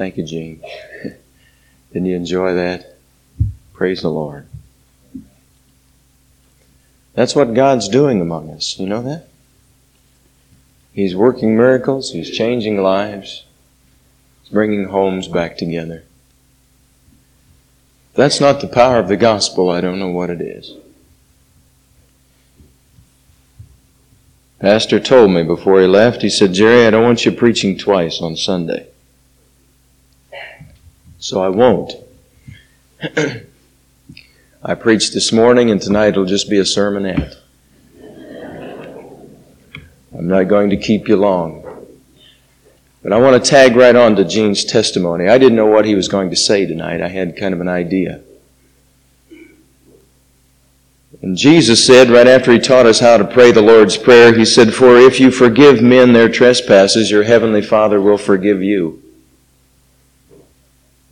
Thank 0.00 0.16
you, 0.16 0.24
Gene. 0.24 0.62
Didn't 1.92 2.08
you 2.08 2.16
enjoy 2.16 2.54
that? 2.54 2.96
Praise 3.74 4.00
the 4.00 4.08
Lord. 4.08 4.46
That's 7.12 7.36
what 7.36 7.52
God's 7.52 7.86
doing 7.86 8.18
among 8.18 8.48
us. 8.48 8.78
You 8.78 8.86
know 8.86 9.02
that? 9.02 9.28
He's 10.94 11.14
working 11.14 11.54
miracles. 11.54 12.12
He's 12.12 12.30
changing 12.30 12.82
lives. 12.82 13.44
He's 14.40 14.50
bringing 14.50 14.86
homes 14.86 15.28
back 15.28 15.58
together. 15.58 16.04
If 18.12 18.16
that's 18.16 18.40
not 18.40 18.62
the 18.62 18.68
power 18.68 19.00
of 19.00 19.08
the 19.08 19.18
gospel. 19.18 19.68
I 19.68 19.82
don't 19.82 19.98
know 19.98 20.08
what 20.08 20.30
it 20.30 20.40
is. 20.40 20.76
Pastor 24.60 24.98
told 24.98 25.30
me 25.30 25.42
before 25.42 25.78
he 25.78 25.86
left, 25.86 26.22
he 26.22 26.30
said, 26.30 26.54
Jerry, 26.54 26.86
I 26.86 26.90
don't 26.90 27.04
want 27.04 27.26
you 27.26 27.32
preaching 27.32 27.76
twice 27.76 28.22
on 28.22 28.34
Sunday. 28.34 28.89
So 31.20 31.42
I 31.42 31.50
won't. 31.50 31.92
I 34.62 34.74
preached 34.74 35.12
this 35.12 35.32
morning, 35.32 35.70
and 35.70 35.80
tonight 35.80 36.08
it'll 36.08 36.24
just 36.24 36.48
be 36.48 36.58
a 36.58 36.62
sermonette. 36.62 37.36
I'm 40.16 40.28
not 40.28 40.44
going 40.44 40.70
to 40.70 40.78
keep 40.78 41.08
you 41.08 41.16
long. 41.16 41.86
But 43.02 43.12
I 43.12 43.18
want 43.18 43.42
to 43.42 43.50
tag 43.50 43.76
right 43.76 43.94
on 43.94 44.16
to 44.16 44.24
Gene's 44.24 44.64
testimony. 44.64 45.28
I 45.28 45.36
didn't 45.36 45.56
know 45.56 45.66
what 45.66 45.84
he 45.84 45.94
was 45.94 46.08
going 46.08 46.30
to 46.30 46.36
say 46.36 46.64
tonight. 46.64 47.02
I 47.02 47.08
had 47.08 47.36
kind 47.36 47.52
of 47.54 47.60
an 47.60 47.68
idea. 47.68 48.22
And 51.22 51.36
Jesus 51.36 51.86
said, 51.86 52.08
right 52.08 52.26
after 52.26 52.50
he 52.50 52.58
taught 52.58 52.86
us 52.86 53.00
how 53.00 53.18
to 53.18 53.24
pray 53.24 53.52
the 53.52 53.60
Lord's 53.60 53.98
Prayer, 53.98 54.34
he 54.34 54.46
said, 54.46 54.72
For 54.72 54.96
if 54.96 55.20
you 55.20 55.30
forgive 55.30 55.82
men 55.82 56.14
their 56.14 56.30
trespasses, 56.30 57.10
your 57.10 57.24
heavenly 57.24 57.62
Father 57.62 58.00
will 58.00 58.18
forgive 58.18 58.62
you. 58.62 58.99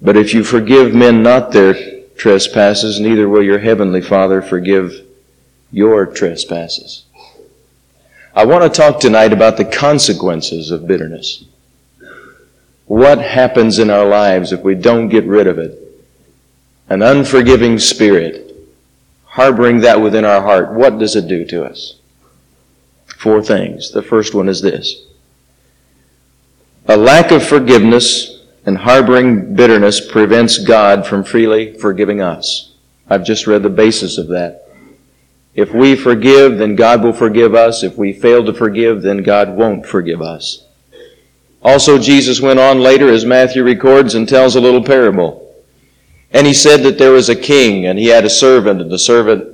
But 0.01 0.17
if 0.17 0.33
you 0.33 0.45
forgive 0.45 0.95
men 0.95 1.23
not 1.23 1.53
their 1.53 2.03
trespasses, 2.17 3.01
neither 3.01 3.29
will 3.29 3.43
your 3.43 3.59
heavenly 3.59 4.01
Father 4.01 4.41
forgive 4.41 5.05
your 5.71 6.07
trespasses. 6.07 7.05
I 8.35 8.45
want 8.45 8.63
to 8.63 8.81
talk 8.81 9.01
tonight 9.01 9.33
about 9.33 9.57
the 9.57 9.65
consequences 9.65 10.71
of 10.71 10.87
bitterness. 10.87 11.45
What 12.87 13.19
happens 13.19 13.79
in 13.79 13.91
our 13.91 14.07
lives 14.07 14.53
if 14.53 14.63
we 14.63 14.75
don't 14.75 15.09
get 15.09 15.25
rid 15.25 15.47
of 15.47 15.59
it? 15.59 15.79
An 16.89 17.03
unforgiving 17.03 17.79
spirit 17.79 18.49
harboring 19.39 19.79
that 19.81 20.01
within 20.01 20.25
our 20.25 20.43
heart, 20.43 20.73
what 20.73 20.99
does 20.99 21.15
it 21.15 21.29
do 21.29 21.45
to 21.45 21.65
us? 21.65 21.95
Four 23.07 23.41
things. 23.41 23.93
The 23.93 24.03
first 24.03 24.35
one 24.35 24.49
is 24.49 24.61
this. 24.61 25.05
A 26.87 26.97
lack 26.97 27.31
of 27.31 27.47
forgiveness 27.47 28.38
and 28.69 28.77
harboring 28.77 29.55
bitterness 29.55 29.99
prevents 29.99 30.59
God 30.59 31.07
from 31.07 31.25
freely 31.25 31.73
forgiving 31.79 32.21
us. 32.21 32.75
I've 33.09 33.25
just 33.25 33.47
read 33.47 33.63
the 33.63 33.71
basis 33.71 34.19
of 34.19 34.29
that. 34.29 34.69
If 35.55 35.73
we 35.73 35.97
forgive, 35.97 36.59
then 36.59 36.77
God 36.77 37.03
will 37.03 37.15
forgive 37.15 37.55
us. 37.55 37.83
If 37.83 37.97
we 37.97 38.13
fail 38.13 38.45
to 38.45 38.53
forgive, 38.53 39.01
then 39.01 39.23
God 39.23 39.57
won't 39.57 39.87
forgive 39.87 40.21
us. 40.21 40.67
Also, 41.63 41.99
Jesus 41.99 42.43
went 42.43 42.61
on 42.61 42.81
later, 42.81 43.09
as 43.09 43.25
Matthew 43.25 43.65
records, 43.65 44.15
and 44.15 44.29
tells 44.29 44.55
a 44.55 44.61
little 44.61 44.85
parable. 44.85 45.51
And 46.31 46.47
he 46.47 46.53
said 46.53 46.83
that 46.83 46.99
there 46.99 47.13
was 47.13 47.31
a 47.31 47.35
king 47.35 47.87
and 47.87 47.99
he 47.99 48.09
had 48.09 48.27
a 48.27 48.31
servant 48.31 48.83
and 48.83 48.91
the 48.91 48.99
servant 48.99 49.49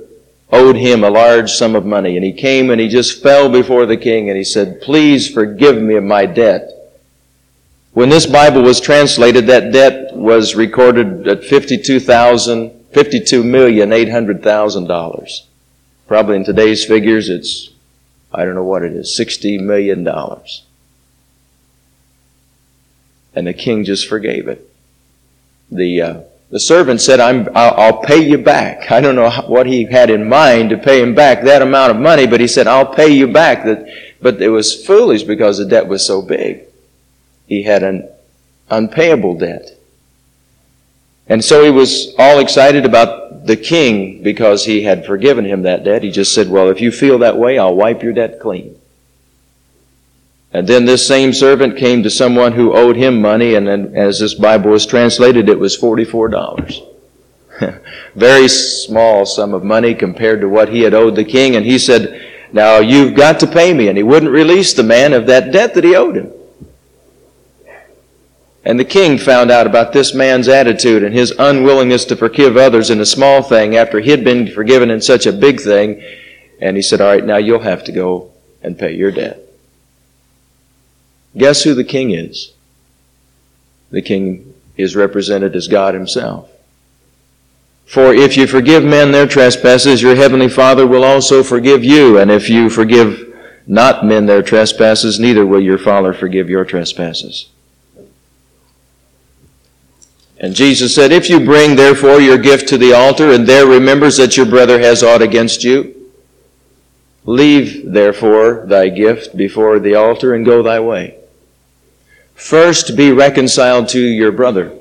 owed 0.51 0.75
him 0.75 1.05
a 1.05 1.09
large 1.09 1.53
sum 1.53 1.73
of 1.73 1.85
money. 1.85 2.17
And 2.17 2.25
he 2.25 2.33
came 2.33 2.69
and 2.69 2.81
he 2.81 2.89
just 2.89 3.23
fell 3.23 3.47
before 3.47 3.85
the 3.85 3.95
king 3.95 4.27
and 4.27 4.37
he 4.37 4.43
said, 4.43 4.81
please 4.81 5.33
forgive 5.33 5.81
me 5.81 5.95
of 5.95 6.03
my 6.03 6.25
debt. 6.25 6.74
When 7.95 8.09
this 8.09 8.25
Bible 8.25 8.61
was 8.61 8.81
translated, 8.81 9.47
that 9.47 9.71
debt 9.71 10.13
was 10.13 10.53
recorded 10.53 11.25
at 11.29 11.43
$52,000, 11.43 12.81
$52,800,000. 12.91 15.41
Probably 16.05 16.35
in 16.35 16.43
today's 16.43 16.83
figures, 16.83 17.29
it's, 17.29 17.69
I 18.33 18.43
don't 18.43 18.55
know 18.55 18.65
what 18.65 18.83
it 18.83 18.91
is, 18.91 19.17
$60 19.17 19.61
million. 19.61 20.05
And 23.33 23.47
the 23.47 23.53
king 23.53 23.85
just 23.85 24.09
forgave 24.09 24.49
it. 24.49 24.69
The, 25.71 26.01
uh, 26.01 26.19
the 26.49 26.59
servant 26.59 26.99
said, 26.99 27.21
I'm, 27.21 27.47
I'll 27.55 28.01
pay 28.01 28.27
you 28.27 28.37
back. 28.37 28.91
I 28.91 28.99
don't 28.99 29.15
know 29.15 29.31
what 29.47 29.67
he 29.67 29.85
had 29.85 30.09
in 30.09 30.27
mind 30.27 30.71
to 30.71 30.77
pay 30.77 31.01
him 31.01 31.15
back 31.15 31.43
that 31.43 31.61
amount 31.61 31.91
of 31.91 31.97
money, 32.01 32.27
but 32.27 32.41
he 32.41 32.47
said, 32.47 32.67
I'll 32.67 32.93
pay 32.93 33.07
you 33.07 33.31
back. 33.31 33.63
That, 33.63 33.87
But 34.21 34.41
it 34.41 34.49
was 34.49 34.85
foolish 34.85 35.23
because 35.23 35.59
the 35.59 35.65
debt 35.65 35.87
was 35.87 36.05
so 36.05 36.21
big. 36.21 36.64
He 37.47 37.63
had 37.63 37.83
an 37.83 38.09
unpayable 38.69 39.37
debt. 39.37 39.71
And 41.27 41.43
so 41.43 41.63
he 41.63 41.71
was 41.71 42.13
all 42.17 42.39
excited 42.39 42.85
about 42.85 43.45
the 43.45 43.57
king 43.57 44.21
because 44.21 44.65
he 44.65 44.83
had 44.83 45.05
forgiven 45.05 45.45
him 45.45 45.63
that 45.63 45.83
debt. 45.83 46.03
He 46.03 46.11
just 46.11 46.33
said, 46.33 46.49
Well, 46.49 46.69
if 46.69 46.81
you 46.81 46.91
feel 46.91 47.19
that 47.19 47.37
way, 47.37 47.57
I'll 47.57 47.75
wipe 47.75 48.03
your 48.03 48.13
debt 48.13 48.39
clean. 48.39 48.79
And 50.53 50.67
then 50.67 50.85
this 50.85 51.05
same 51.05 51.33
servant 51.33 51.77
came 51.77 52.01
to 52.03 52.09
someone 52.09 52.53
who 52.53 52.73
owed 52.73 52.95
him 52.95 53.21
money, 53.21 53.55
and 53.55 53.67
then 53.67 53.93
as 53.95 54.19
this 54.19 54.35
Bible 54.35 54.71
was 54.71 54.85
translated, 54.85 55.49
it 55.49 55.59
was 55.59 55.77
$44. 55.77 56.91
Very 58.15 58.47
small 58.47 59.25
sum 59.25 59.53
of 59.53 59.63
money 59.63 59.93
compared 59.93 60.41
to 60.41 60.49
what 60.49 60.69
he 60.69 60.81
had 60.81 60.93
owed 60.93 61.15
the 61.15 61.25
king. 61.25 61.55
And 61.55 61.65
he 61.65 61.77
said, 61.77 62.21
Now 62.53 62.79
you've 62.79 63.15
got 63.15 63.39
to 63.41 63.47
pay 63.47 63.73
me. 63.73 63.89
And 63.89 63.97
he 63.97 64.03
wouldn't 64.03 64.31
release 64.31 64.73
the 64.73 64.83
man 64.83 65.13
of 65.13 65.25
that 65.27 65.51
debt 65.51 65.73
that 65.73 65.83
he 65.83 65.95
owed 65.95 66.15
him. 66.15 66.31
And 68.65 68.79
the 68.79 68.85
king 68.85 69.19
found 69.19 69.51
out 69.51 69.67
about 69.67 69.93
this 69.93 70.15
man's 70.15 70.47
attitude 70.47 71.03
and 71.03 71.13
his 71.13 71.31
unwillingness 71.37 72.03
to 72.05 72.15
forgive 72.15 72.57
others 72.57 72.89
in 72.89 72.99
a 72.99 73.05
small 73.05 73.43
thing 73.43 73.75
after 73.75 73.99
he 73.99 74.09
had 74.09 74.23
been 74.23 74.51
forgiven 74.51 74.89
in 74.89 75.01
such 75.01 75.27
a 75.27 75.31
big 75.31 75.61
thing. 75.61 76.03
And 76.59 76.75
he 76.75 76.81
said, 76.81 76.99
All 76.99 77.07
right, 77.07 77.23
now 77.23 77.37
you'll 77.37 77.59
have 77.59 77.83
to 77.83 77.91
go 77.91 78.31
and 78.63 78.77
pay 78.77 78.95
your 78.95 79.11
debt. 79.11 79.39
Guess 81.37 81.63
who 81.63 81.75
the 81.75 81.83
king 81.83 82.11
is? 82.11 82.53
The 83.91 84.01
king 84.01 84.55
is 84.77 84.95
represented 84.95 85.55
as 85.55 85.67
God 85.67 85.93
himself. 85.93 86.49
For 87.85 88.15
if 88.15 88.35
you 88.35 88.47
forgive 88.47 88.83
men 88.83 89.11
their 89.11 89.27
trespasses, 89.27 90.01
your 90.01 90.15
heavenly 90.15 90.49
Father 90.49 90.87
will 90.87 91.03
also 91.03 91.43
forgive 91.43 91.83
you. 91.83 92.17
And 92.17 92.31
if 92.31 92.49
you 92.49 92.71
forgive 92.71 93.31
not 93.67 94.03
men 94.03 94.25
their 94.25 94.41
trespasses, 94.41 95.19
neither 95.19 95.45
will 95.45 95.61
your 95.61 95.77
Father 95.77 96.13
forgive 96.13 96.49
your 96.49 96.65
trespasses. 96.65 97.49
And 100.37 100.53
Jesus 100.53 100.93
said, 100.93 101.11
If 101.11 101.29
you 101.29 101.39
bring 101.39 101.75
therefore 101.75 102.19
your 102.19 102.37
gift 102.37 102.67
to 102.69 102.77
the 102.77 102.93
altar, 102.93 103.31
and 103.31 103.47
there 103.47 103.65
remembers 103.65 104.17
that 104.17 104.35
your 104.35 104.45
brother 104.45 104.79
has 104.79 105.03
aught 105.03 105.21
against 105.21 105.63
you, 105.63 106.11
leave 107.23 107.91
therefore 107.91 108.65
thy 108.67 108.89
gift 108.89 109.35
before 109.35 109.79
the 109.79 109.95
altar 109.95 110.33
and 110.33 110.45
go 110.45 110.61
thy 110.61 110.79
way. 110.79 111.17
First 112.35 112.97
be 112.97 113.11
reconciled 113.11 113.87
to 113.89 113.99
your 113.99 114.31
brother, 114.31 114.77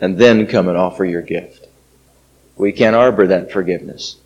and 0.00 0.16
then 0.16 0.46
come 0.46 0.68
and 0.68 0.78
offer 0.78 1.04
your 1.04 1.22
gift. 1.22 1.66
We 2.56 2.72
can't 2.72 2.96
arbor 2.96 3.26
that 3.26 3.52
forgiveness. 3.52 4.16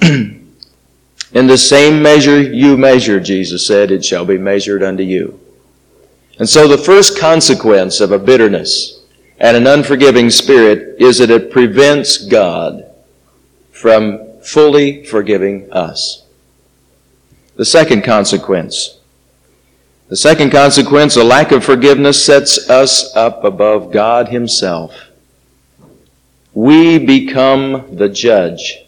In 0.02 1.46
the 1.46 1.56
same 1.56 2.02
measure 2.02 2.40
you 2.40 2.76
measure, 2.76 3.18
Jesus 3.18 3.66
said, 3.66 3.90
it 3.90 4.04
shall 4.04 4.26
be 4.26 4.36
measured 4.36 4.82
unto 4.82 5.02
you. 5.02 5.40
And 6.42 6.48
so 6.48 6.66
the 6.66 6.76
first 6.76 7.20
consequence 7.20 8.00
of 8.00 8.10
a 8.10 8.18
bitterness 8.18 9.04
and 9.38 9.56
an 9.56 9.68
unforgiving 9.68 10.28
spirit 10.28 11.00
is 11.00 11.18
that 11.18 11.30
it 11.30 11.52
prevents 11.52 12.16
God 12.16 12.84
from 13.70 14.40
fully 14.40 15.04
forgiving 15.04 15.72
us. 15.72 16.24
The 17.54 17.64
second 17.64 18.02
consequence 18.02 18.98
the 20.08 20.16
second 20.16 20.50
consequence, 20.50 21.14
a 21.14 21.22
lack 21.22 21.52
of 21.52 21.62
forgiveness, 21.62 22.26
sets 22.26 22.68
us 22.68 23.14
up 23.14 23.44
above 23.44 23.92
God 23.92 24.26
Himself. 24.26 24.92
We 26.54 26.98
become 26.98 27.94
the 27.94 28.08
judge. 28.08 28.78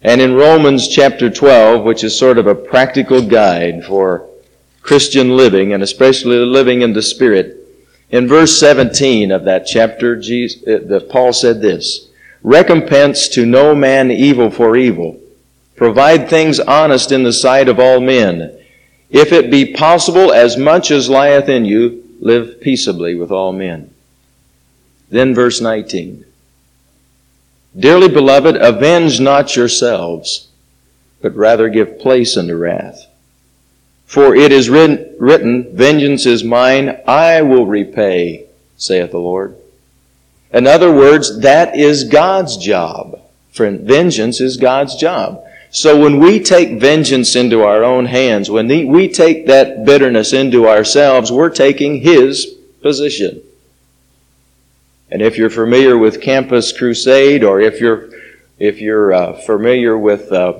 And 0.00 0.22
in 0.22 0.32
Romans 0.32 0.88
chapter 0.88 1.28
12, 1.28 1.84
which 1.84 2.02
is 2.02 2.18
sort 2.18 2.38
of 2.38 2.46
a 2.46 2.54
practical 2.54 3.20
guide 3.20 3.84
for 3.84 4.29
Christian 4.82 5.36
living, 5.36 5.72
and 5.72 5.82
especially 5.82 6.36
living 6.36 6.82
in 6.82 6.92
the 6.92 7.02
Spirit, 7.02 7.56
in 8.10 8.26
verse 8.26 8.58
17 8.58 9.30
of 9.30 9.44
that 9.44 9.66
chapter, 9.66 10.16
Jesus, 10.16 10.66
uh, 10.66 11.00
Paul 11.08 11.32
said 11.32 11.60
this, 11.60 12.08
Recompense 12.42 13.28
to 13.28 13.46
no 13.46 13.74
man 13.74 14.10
evil 14.10 14.50
for 14.50 14.76
evil. 14.76 15.20
Provide 15.76 16.28
things 16.28 16.58
honest 16.58 17.12
in 17.12 17.22
the 17.22 17.32
sight 17.32 17.68
of 17.68 17.78
all 17.78 18.00
men 18.00 18.56
if 19.10 19.32
it 19.32 19.50
be 19.50 19.72
possible, 19.72 20.32
as 20.32 20.56
much 20.56 20.90
as 20.90 21.10
lieth 21.10 21.48
in 21.48 21.64
you, 21.64 22.04
live 22.20 22.60
peaceably 22.60 23.16
with 23.16 23.32
all 23.32 23.52
men. 23.52 23.92
Then 25.08 25.34
verse 25.34 25.60
19. 25.60 26.24
Dearly 27.76 28.08
beloved, 28.08 28.56
avenge 28.56 29.20
not 29.20 29.56
yourselves, 29.56 30.48
but 31.20 31.34
rather 31.34 31.68
give 31.68 31.98
place 31.98 32.36
unto 32.36 32.56
wrath. 32.56 33.06
For 34.10 34.34
it 34.34 34.50
is 34.50 34.68
written, 34.68 35.68
Vengeance 35.72 36.26
is 36.26 36.42
mine, 36.42 37.00
I 37.06 37.42
will 37.42 37.64
repay, 37.64 38.46
saith 38.76 39.12
the 39.12 39.18
Lord. 39.18 39.56
In 40.52 40.66
other 40.66 40.92
words, 40.92 41.38
that 41.42 41.76
is 41.76 42.02
God's 42.02 42.56
job. 42.56 43.20
For 43.52 43.70
vengeance 43.70 44.40
is 44.40 44.56
God's 44.56 44.96
job. 44.96 45.44
So 45.70 45.96
when 45.96 46.18
we 46.18 46.40
take 46.40 46.80
vengeance 46.80 47.36
into 47.36 47.62
our 47.62 47.84
own 47.84 48.06
hands, 48.06 48.50
when 48.50 48.66
we 48.66 49.06
take 49.06 49.46
that 49.46 49.84
bitterness 49.84 50.32
into 50.32 50.66
ourselves, 50.66 51.30
we're 51.30 51.48
taking 51.48 52.00
His 52.00 52.46
position. 52.82 53.40
And 55.08 55.22
if 55.22 55.38
you're 55.38 55.50
familiar 55.50 55.96
with 55.96 56.20
Campus 56.20 56.76
Crusade, 56.76 57.44
or 57.44 57.60
if 57.60 57.80
you're 57.80 58.10
if 58.58 58.80
you're 58.80 59.12
uh, 59.12 59.34
familiar 59.34 59.96
with 59.96 60.32
uh, 60.32 60.54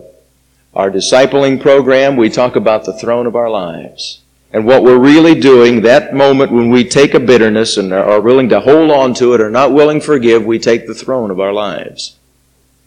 our 0.75 0.91
discipling 0.91 1.61
program, 1.61 2.17
we 2.17 2.31
talk 2.31 2.57
about 2.57 2.85
the 2.85 2.97
throne 2.97 3.27
of 3.27 3.35
our 3.35 3.51
lives. 3.51 4.21
And 4.53 4.67
what 4.67 4.83
we're 4.83 4.99
really 4.99 5.39
doing, 5.39 5.83
that 5.83 6.15
moment 6.15 6.53
when 6.53 6.71
we 6.71 6.85
take 6.85 7.15
a 7.15 7.21
bitterness 7.21 7.77
and 7.77 7.93
are 7.93 8.21
willing 8.21 8.49
to 8.49 8.61
hold 8.61 8.91
on 8.91 9.15
to 9.15 9.35
it 9.35 9.41
or 9.41 9.51
not 9.51 9.73
willing 9.73 10.01
to 10.01 10.07
forgive, 10.07 10.45
we 10.45 10.59
take 10.59 10.87
the 10.87 10.95
throne 10.95 11.31
of 11.31 11.39
our 11.39 11.53
lives. 11.53 12.17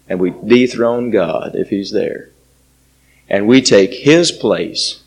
And 0.10 0.20
we 0.20 0.34
dethrone 0.46 1.10
God 1.10 1.56
if 1.56 1.70
He's 1.70 1.92
there. 1.92 2.32
And 3.30 3.48
we 3.48 3.62
take 3.62 3.94
His 3.94 4.32
place. 4.32 5.02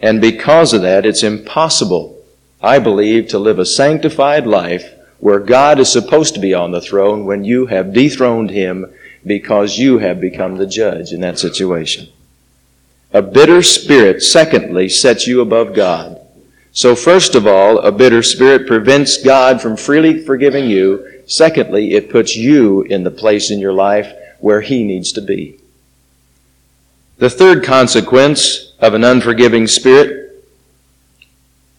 And 0.00 0.20
because 0.20 0.72
of 0.72 0.80
that, 0.82 1.04
it's 1.04 1.22
impossible, 1.22 2.18
I 2.62 2.78
believe, 2.78 3.28
to 3.28 3.38
live 3.38 3.58
a 3.58 3.66
sanctified 3.66 4.46
life 4.46 4.94
where 5.18 5.38
God 5.38 5.78
is 5.78 5.92
supposed 5.92 6.32
to 6.34 6.40
be 6.40 6.54
on 6.54 6.70
the 6.70 6.80
throne 6.80 7.26
when 7.26 7.44
you 7.44 7.66
have 7.66 7.92
dethroned 7.92 8.50
Him 8.50 8.90
because 9.26 9.78
you 9.78 9.98
have 9.98 10.20
become 10.20 10.56
the 10.56 10.66
judge 10.66 11.12
in 11.12 11.20
that 11.20 11.38
situation. 11.38 12.08
A 13.12 13.22
bitter 13.22 13.62
spirit, 13.62 14.22
secondly, 14.22 14.88
sets 14.88 15.26
you 15.26 15.40
above 15.40 15.74
God. 15.74 16.20
So 16.72 16.94
first 16.94 17.34
of 17.34 17.46
all, 17.46 17.78
a 17.78 17.90
bitter 17.90 18.22
spirit 18.22 18.66
prevents 18.66 19.22
God 19.22 19.60
from 19.60 19.76
freely 19.76 20.24
forgiving 20.24 20.70
you. 20.70 21.22
Secondly, 21.26 21.94
it 21.94 22.10
puts 22.10 22.36
you 22.36 22.82
in 22.82 23.02
the 23.02 23.10
place 23.10 23.50
in 23.50 23.58
your 23.58 23.72
life 23.72 24.12
where 24.38 24.60
He 24.60 24.84
needs 24.84 25.12
to 25.12 25.20
be. 25.20 25.58
The 27.18 27.30
third 27.30 27.64
consequence 27.64 28.72
of 28.78 28.94
an 28.94 29.04
unforgiving 29.04 29.66
spirit 29.66 30.44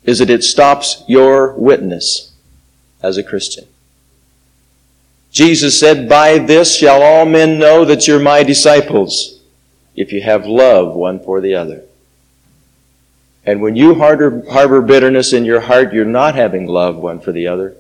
is 0.04 0.20
that 0.20 0.30
it 0.30 0.44
stops 0.44 1.04
your 1.08 1.54
witness 1.54 2.34
as 3.02 3.18
a 3.18 3.24
Christian. 3.24 3.66
Jesus 5.32 5.80
said, 5.80 6.10
By 6.10 6.38
this 6.38 6.76
shall 6.76 7.02
all 7.02 7.26
men 7.26 7.58
know 7.58 7.86
that 7.86 8.08
you're 8.08 8.20
my 8.20 8.44
disciples 8.44 9.40
if 9.96 10.12
you 10.12 10.22
have 10.22 10.46
love 10.46 10.94
one 10.94 11.20
for 11.20 11.40
the 11.40 11.56
other. 11.56 11.84
And 13.46 13.62
when 13.62 13.76
you 13.76 13.96
harbor, 13.96 14.44
harbor 14.52 14.82
bitterness 14.82 15.34
in 15.34 15.46
your 15.46 15.62
heart, 15.62 15.94
you're 15.94 16.06
not 16.06 16.36
having 16.36 16.68
love 16.68 16.98
one 16.98 17.20
for 17.20 17.32
the 17.32 17.48
other, 17.48 17.76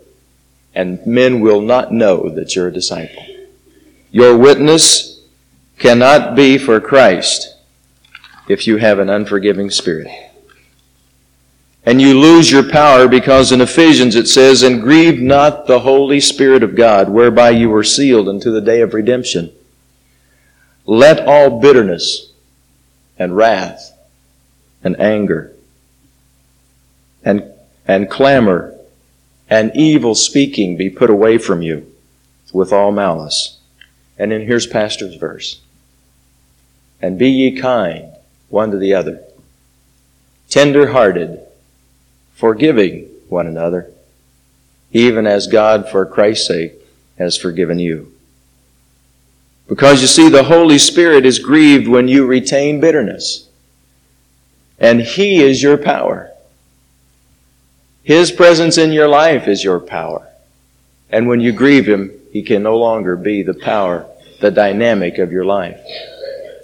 and 0.73 1.05
men 1.05 1.41
will 1.41 1.61
not 1.61 1.91
know 1.91 2.29
that 2.29 2.55
you're 2.55 2.69
a 2.69 2.73
disciple. 2.73 3.23
Your 4.09 4.35
witness 4.37 5.21
cannot 5.77 6.35
be 6.35 6.57
for 6.57 6.79
Christ 6.79 7.55
if 8.47 8.65
you 8.65 8.77
have 8.77 8.99
an 8.99 9.09
unforgiving 9.09 9.69
spirit. 9.69 10.30
And 11.83 11.99
you 12.01 12.19
lose 12.19 12.51
your 12.51 12.69
power 12.69 13.07
because 13.07 13.51
in 13.51 13.59
Ephesians 13.59 14.15
it 14.15 14.27
says, 14.27 14.61
And 14.61 14.81
grieve 14.81 15.19
not 15.19 15.65
the 15.65 15.79
Holy 15.79 16.19
Spirit 16.19 16.61
of 16.61 16.75
God, 16.75 17.09
whereby 17.09 17.49
you 17.49 17.69
were 17.69 17.83
sealed 17.83 18.29
unto 18.29 18.51
the 18.51 18.61
day 18.61 18.81
of 18.81 18.93
redemption. 18.93 19.51
Let 20.85 21.25
all 21.27 21.59
bitterness 21.59 22.31
and 23.17 23.35
wrath 23.35 23.97
and 24.83 24.99
anger 24.99 25.53
and, 27.23 27.43
and 27.87 28.09
clamor 28.09 28.75
and 29.49 29.71
evil 29.75 30.15
speaking 30.15 30.77
be 30.77 30.89
put 30.89 31.09
away 31.09 31.37
from 31.37 31.61
you 31.61 31.91
with 32.53 32.71
all 32.71 32.91
malice. 32.91 33.59
And 34.17 34.31
then 34.31 34.41
here's 34.41 34.67
Pastor's 34.67 35.15
verse. 35.15 35.61
And 37.01 37.17
be 37.17 37.29
ye 37.29 37.59
kind 37.59 38.13
one 38.49 38.71
to 38.71 38.77
the 38.77 38.93
other, 38.93 39.23
tender 40.49 40.91
hearted, 40.91 41.41
forgiving 42.33 43.09
one 43.29 43.47
another, 43.47 43.91
even 44.91 45.25
as 45.25 45.47
God 45.47 45.89
for 45.89 46.05
Christ's 46.05 46.47
sake 46.47 46.73
has 47.17 47.37
forgiven 47.37 47.79
you. 47.79 48.11
Because 49.67 50.01
you 50.01 50.07
see, 50.07 50.27
the 50.27 50.43
Holy 50.43 50.77
Spirit 50.77 51.25
is 51.25 51.39
grieved 51.39 51.87
when 51.87 52.09
you 52.09 52.25
retain 52.25 52.81
bitterness. 52.81 53.47
And 54.77 54.99
He 55.01 55.41
is 55.41 55.63
your 55.63 55.77
power. 55.77 56.31
His 58.03 58.31
presence 58.31 58.77
in 58.77 58.91
your 58.91 59.07
life 59.07 59.47
is 59.47 59.63
your 59.63 59.79
power. 59.79 60.27
And 61.09 61.27
when 61.27 61.39
you 61.39 61.51
grieve 61.51 61.87
Him, 61.87 62.11
He 62.33 62.41
can 62.41 62.63
no 62.63 62.77
longer 62.77 63.15
be 63.15 63.43
the 63.43 63.53
power, 63.53 64.05
the 64.41 64.51
dynamic 64.51 65.19
of 65.19 65.31
your 65.31 65.45
life. 65.45 65.79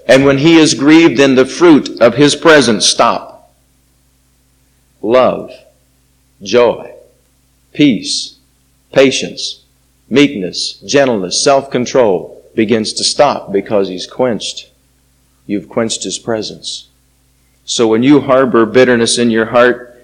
And 0.08 0.26
when 0.26 0.40
He 0.40 0.58
is 0.58 0.74
grieved, 0.74 1.18
then 1.18 1.36
the 1.36 1.46
fruit 1.46 2.02
of 2.02 2.16
His 2.16 2.36
presence 2.36 2.86
stop. 2.86 3.27
Love, 5.08 5.54
joy, 6.44 6.94
peace, 7.72 8.36
patience, 8.92 9.64
meekness, 10.10 10.82
gentleness, 10.82 11.42
self-control, 11.42 12.44
begins 12.56 12.92
to 12.92 13.06
stop 13.06 13.50
because 13.50 13.88
he's 13.88 14.06
quenched. 14.06 14.70
You've 15.46 15.70
quenched 15.70 16.04
his 16.04 16.20
presence. 16.20 16.90
So 17.64 17.88
when 17.88 18.04
you 18.04 18.20
harbor 18.20 18.66
bitterness 18.66 19.18
in 19.18 19.32
your 19.32 19.46
heart, 19.46 19.98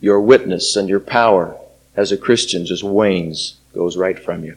your 0.00 0.20
witness 0.20 0.74
and 0.74 0.88
your 0.88 0.98
power 0.98 1.56
as 1.94 2.10
a 2.10 2.16
Christian 2.16 2.66
just 2.66 2.82
wanes, 2.82 3.54
goes 3.72 3.96
right 3.96 4.18
from 4.18 4.42
you. 4.42 4.56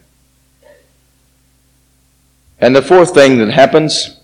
And 2.59 2.75
the 2.75 2.81
fourth 2.81 3.13
thing 3.13 3.37
that 3.37 3.51
happens 3.51 4.19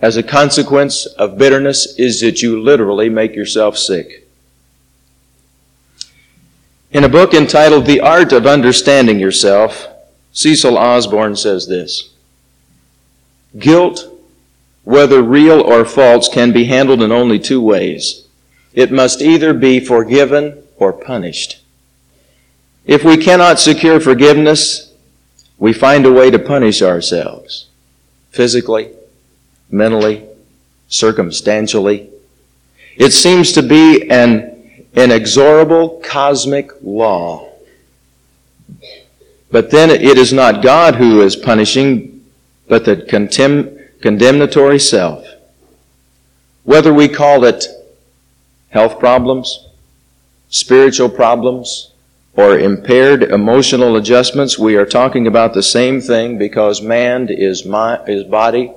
as 0.00 0.18
a 0.18 0.22
consequence 0.22 1.06
of 1.06 1.38
bitterness 1.38 1.98
is 1.98 2.20
that 2.20 2.42
you 2.42 2.60
literally 2.60 3.08
make 3.08 3.34
yourself 3.34 3.78
sick. 3.78 4.24
In 6.90 7.02
a 7.02 7.08
book 7.08 7.34
entitled 7.34 7.84
The 7.84 8.00
Art 8.00 8.32
of 8.32 8.46
Understanding 8.46 9.18
Yourself, 9.18 9.88
Cecil 10.32 10.78
Osborne 10.78 11.34
says 11.34 11.66
this 11.66 12.10
Guilt, 13.58 14.08
whether 14.84 15.20
real 15.22 15.60
or 15.60 15.84
false, 15.84 16.28
can 16.28 16.52
be 16.52 16.66
handled 16.66 17.02
in 17.02 17.10
only 17.10 17.40
two 17.40 17.60
ways. 17.60 18.28
It 18.72 18.92
must 18.92 19.20
either 19.20 19.52
be 19.52 19.80
forgiven 19.80 20.62
or 20.76 20.92
punished. 20.92 21.60
If 22.84 23.02
we 23.02 23.16
cannot 23.16 23.58
secure 23.58 23.98
forgiveness, 23.98 24.92
we 25.58 25.72
find 25.72 26.06
a 26.06 26.12
way 26.12 26.30
to 26.30 26.38
punish 26.38 26.82
ourselves 26.82 27.66
physically, 28.30 28.92
mentally, 29.70 30.24
circumstantially. 30.88 32.10
It 32.96 33.12
seems 33.12 33.52
to 33.52 33.62
be 33.62 34.08
an 34.08 34.55
inexorable 34.96 36.00
cosmic 36.02 36.70
law. 36.82 37.48
But 39.50 39.70
then 39.70 39.90
it 39.90 40.18
is 40.18 40.32
not 40.32 40.62
God 40.62 40.96
who 40.96 41.20
is 41.20 41.36
punishing, 41.36 42.24
but 42.66 42.84
the 42.84 42.96
contem- 42.96 44.00
condemnatory 44.00 44.78
self. 44.78 45.26
Whether 46.64 46.92
we 46.92 47.08
call 47.08 47.44
it 47.44 47.66
health 48.70 48.98
problems, 48.98 49.68
spiritual 50.48 51.10
problems, 51.10 51.92
or 52.34 52.58
impaired 52.58 53.22
emotional 53.22 53.96
adjustments, 53.96 54.58
we 54.58 54.76
are 54.76 54.84
talking 54.84 55.26
about 55.26 55.54
the 55.54 55.62
same 55.62 56.00
thing 56.00 56.36
because 56.36 56.82
man 56.82 57.28
is, 57.28 57.64
mind, 57.64 58.08
is 58.08 58.24
body, 58.24 58.72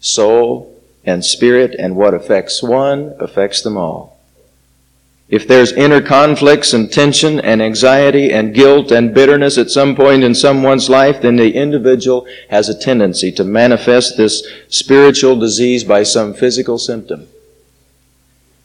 soul, 0.00 0.76
and 1.04 1.24
spirit, 1.24 1.74
and 1.78 1.96
what 1.96 2.12
affects 2.12 2.62
one 2.62 3.14
affects 3.18 3.62
them 3.62 3.76
all. 3.76 4.19
If 5.30 5.46
there's 5.46 5.72
inner 5.72 6.02
conflicts 6.02 6.72
and 6.72 6.92
tension 6.92 7.38
and 7.38 7.62
anxiety 7.62 8.32
and 8.32 8.52
guilt 8.52 8.90
and 8.90 9.14
bitterness 9.14 9.58
at 9.58 9.70
some 9.70 9.94
point 9.94 10.24
in 10.24 10.34
someone's 10.34 10.90
life, 10.90 11.22
then 11.22 11.36
the 11.36 11.54
individual 11.54 12.26
has 12.48 12.68
a 12.68 12.78
tendency 12.78 13.30
to 13.32 13.44
manifest 13.44 14.16
this 14.16 14.44
spiritual 14.68 15.38
disease 15.38 15.84
by 15.84 16.02
some 16.02 16.34
physical 16.34 16.78
symptom. 16.78 17.28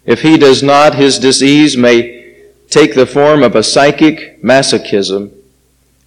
If 0.06 0.24
he 0.24 0.38
does 0.38 0.64
not, 0.64 0.96
his 0.96 1.20
disease 1.20 1.78
may 1.78 2.34
take 2.72 2.96
the 2.96 3.06
form 3.06 3.44
of 3.44 3.56
a 3.56 3.62
psychic 3.62 4.42
masochism, 4.42 5.32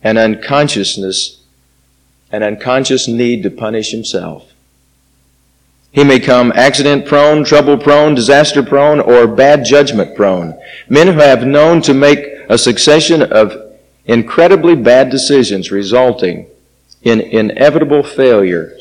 an 0.03 0.19
unconsciousness, 0.19 1.41
an 2.33 2.43
unconscious 2.43 3.07
need 3.07 3.45
to 3.45 3.51
punish 3.51 3.93
himself. 3.93 4.53
He 5.99 6.05
may 6.05 6.21
come 6.21 6.53
accident 6.55 7.07
prone, 7.07 7.43
trouble 7.43 7.77
prone, 7.77 8.15
disaster 8.15 8.63
prone, 8.63 9.01
or 9.01 9.27
bad 9.27 9.65
judgment 9.65 10.15
prone. 10.15 10.57
Men 10.89 11.09
who 11.09 11.19
have 11.19 11.45
known 11.45 11.83
to 11.83 11.93
make 11.93 12.21
a 12.49 12.57
succession 12.57 13.21
of 13.21 13.75
incredibly 14.05 14.77
bad 14.77 15.11
decisions 15.11 15.73
resulting 15.73 16.47
in 17.03 17.21
inevitable 17.21 18.05
failure. 18.05 18.79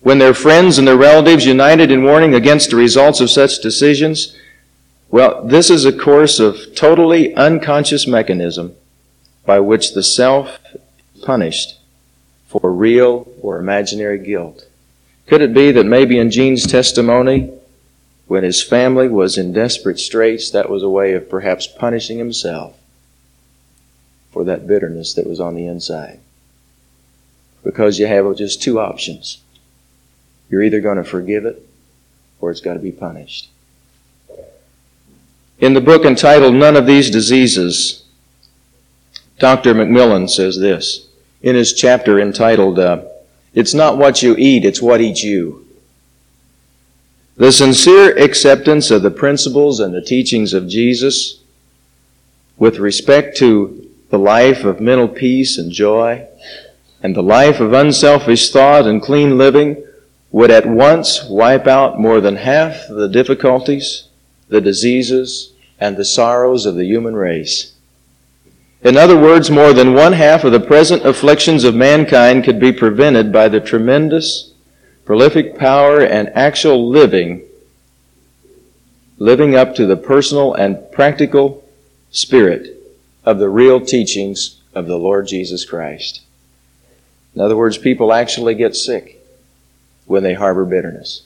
When 0.00 0.18
their 0.18 0.34
friends 0.34 0.78
and 0.78 0.88
their 0.88 0.96
relatives 0.96 1.46
united 1.46 1.92
in 1.92 2.02
warning 2.02 2.34
against 2.34 2.70
the 2.70 2.76
results 2.76 3.20
of 3.20 3.30
such 3.30 3.60
decisions, 3.60 4.36
Well, 5.10 5.44
this 5.44 5.70
is 5.70 5.84
a 5.84 5.96
course 5.96 6.40
of 6.40 6.74
totally 6.74 7.36
unconscious 7.36 8.08
mechanism 8.08 8.74
by 9.46 9.60
which 9.60 9.94
the 9.94 10.02
self 10.02 10.58
is 10.74 11.22
punished 11.22 11.78
for 12.48 12.72
real 12.72 13.28
or 13.40 13.60
imaginary 13.60 14.18
guilt. 14.18 14.66
Could 15.26 15.40
it 15.40 15.54
be 15.54 15.70
that 15.72 15.84
maybe 15.84 16.18
in 16.18 16.30
Gene's 16.30 16.66
testimony, 16.66 17.52
when 18.26 18.44
his 18.44 18.62
family 18.62 19.08
was 19.08 19.38
in 19.38 19.52
desperate 19.52 19.98
straits, 19.98 20.50
that 20.50 20.70
was 20.70 20.82
a 20.82 20.88
way 20.88 21.14
of 21.14 21.28
perhaps 21.28 21.66
punishing 21.66 22.18
himself 22.18 22.76
for 24.30 24.44
that 24.44 24.66
bitterness 24.66 25.14
that 25.14 25.26
was 25.26 25.40
on 25.40 25.54
the 25.54 25.66
inside? 25.66 26.20
Because 27.62 27.98
you 27.98 28.06
have 28.06 28.36
just 28.36 28.62
two 28.62 28.80
options. 28.80 29.38
You're 30.50 30.62
either 30.62 30.80
going 30.80 30.96
to 30.96 31.04
forgive 31.04 31.44
it 31.44 31.66
or 32.40 32.50
it's 32.50 32.60
got 32.60 32.74
to 32.74 32.80
be 32.80 32.92
punished. 32.92 33.48
In 35.58 35.74
the 35.74 35.80
book 35.80 36.04
entitled 36.04 36.54
None 36.54 36.76
of 36.76 36.86
These 36.86 37.10
Diseases, 37.10 38.04
Dr. 39.38 39.74
McMillen 39.74 40.28
says 40.28 40.58
this 40.58 41.06
in 41.40 41.54
his 41.54 41.72
chapter 41.72 42.20
entitled 42.20 42.78
uh, 42.78 43.04
It's 43.54 43.74
Not 43.74 43.98
What 43.98 44.22
You 44.22 44.34
Eat, 44.38 44.64
It's 44.64 44.80
What 44.80 45.00
Eats 45.00 45.22
You. 45.22 45.66
The 47.36 47.52
sincere 47.52 48.16
acceptance 48.16 48.90
of 48.90 49.02
the 49.02 49.10
principles 49.10 49.80
and 49.80 49.94
the 49.94 50.00
teachings 50.00 50.54
of 50.54 50.68
Jesus 50.68 51.40
with 52.56 52.78
respect 52.78 53.36
to 53.38 53.90
the 54.10 54.18
life 54.18 54.64
of 54.64 54.80
mental 54.80 55.08
peace 55.08 55.58
and 55.58 55.72
joy 55.72 56.26
and 57.02 57.16
the 57.16 57.22
life 57.22 57.60
of 57.60 57.72
unselfish 57.72 58.50
thought 58.50 58.86
and 58.86 59.02
clean 59.02 59.36
living 59.36 59.84
would 60.30 60.50
at 60.50 60.66
once 60.66 61.24
wipe 61.24 61.66
out 61.66 62.00
more 62.00 62.20
than 62.20 62.36
half 62.36 62.86
the 62.88 63.08
difficulties, 63.08 64.08
the 64.48 64.60
diseases, 64.60 65.52
and 65.78 65.96
the 65.96 66.04
sorrows 66.04 66.64
of 66.64 66.76
the 66.76 66.86
human 66.86 67.14
race. 67.14 67.71
In 68.82 68.96
other 68.96 69.18
words, 69.18 69.48
more 69.48 69.72
than 69.72 69.94
one 69.94 70.12
half 70.12 70.42
of 70.42 70.50
the 70.50 70.58
present 70.58 71.04
afflictions 71.06 71.62
of 71.62 71.74
mankind 71.74 72.42
could 72.42 72.58
be 72.58 72.72
prevented 72.72 73.32
by 73.32 73.48
the 73.48 73.60
tremendous, 73.60 74.52
prolific 75.04 75.56
power 75.56 76.00
and 76.00 76.28
actual 76.30 76.88
living, 76.88 77.42
living 79.18 79.54
up 79.54 79.76
to 79.76 79.86
the 79.86 79.96
personal 79.96 80.52
and 80.54 80.90
practical 80.90 81.64
spirit 82.10 82.76
of 83.24 83.38
the 83.38 83.48
real 83.48 83.80
teachings 83.80 84.60
of 84.74 84.88
the 84.88 84.98
Lord 84.98 85.28
Jesus 85.28 85.64
Christ. 85.64 86.22
In 87.36 87.40
other 87.40 87.56
words, 87.56 87.78
people 87.78 88.12
actually 88.12 88.56
get 88.56 88.74
sick 88.74 89.24
when 90.06 90.24
they 90.24 90.34
harbor 90.34 90.64
bitterness. 90.64 91.22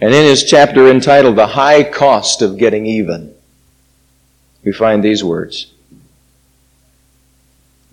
And 0.00 0.14
in 0.14 0.24
his 0.24 0.44
chapter 0.44 0.88
entitled 0.88 1.34
The 1.34 1.48
High 1.48 1.82
Cost 1.82 2.40
of 2.40 2.56
Getting 2.56 2.86
Even, 2.86 3.34
we 4.64 4.70
find 4.72 5.02
these 5.02 5.24
words. 5.24 5.71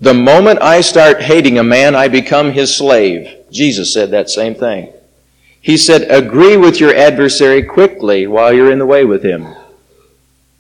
The 0.02 0.14
moment 0.14 0.62
I 0.62 0.80
start 0.80 1.22
hating 1.22 1.60
a 1.60 1.64
man, 1.64 1.94
I 1.94 2.08
become 2.08 2.52
his 2.52 2.76
slave. 2.76 3.36
Jesus 3.52 3.94
said 3.94 4.12
that 4.12 4.30
same 4.30 4.56
thing. 4.56 4.94
He 5.60 5.76
said, 5.76 6.10
agree 6.10 6.56
with 6.56 6.80
your 6.80 6.96
adversary 6.96 7.64
quickly 7.64 8.26
while 8.26 8.54
you're 8.54 8.72
in 8.72 8.80
the 8.80 8.86
way 8.86 9.04
with 9.04 9.24
him, 9.24 9.54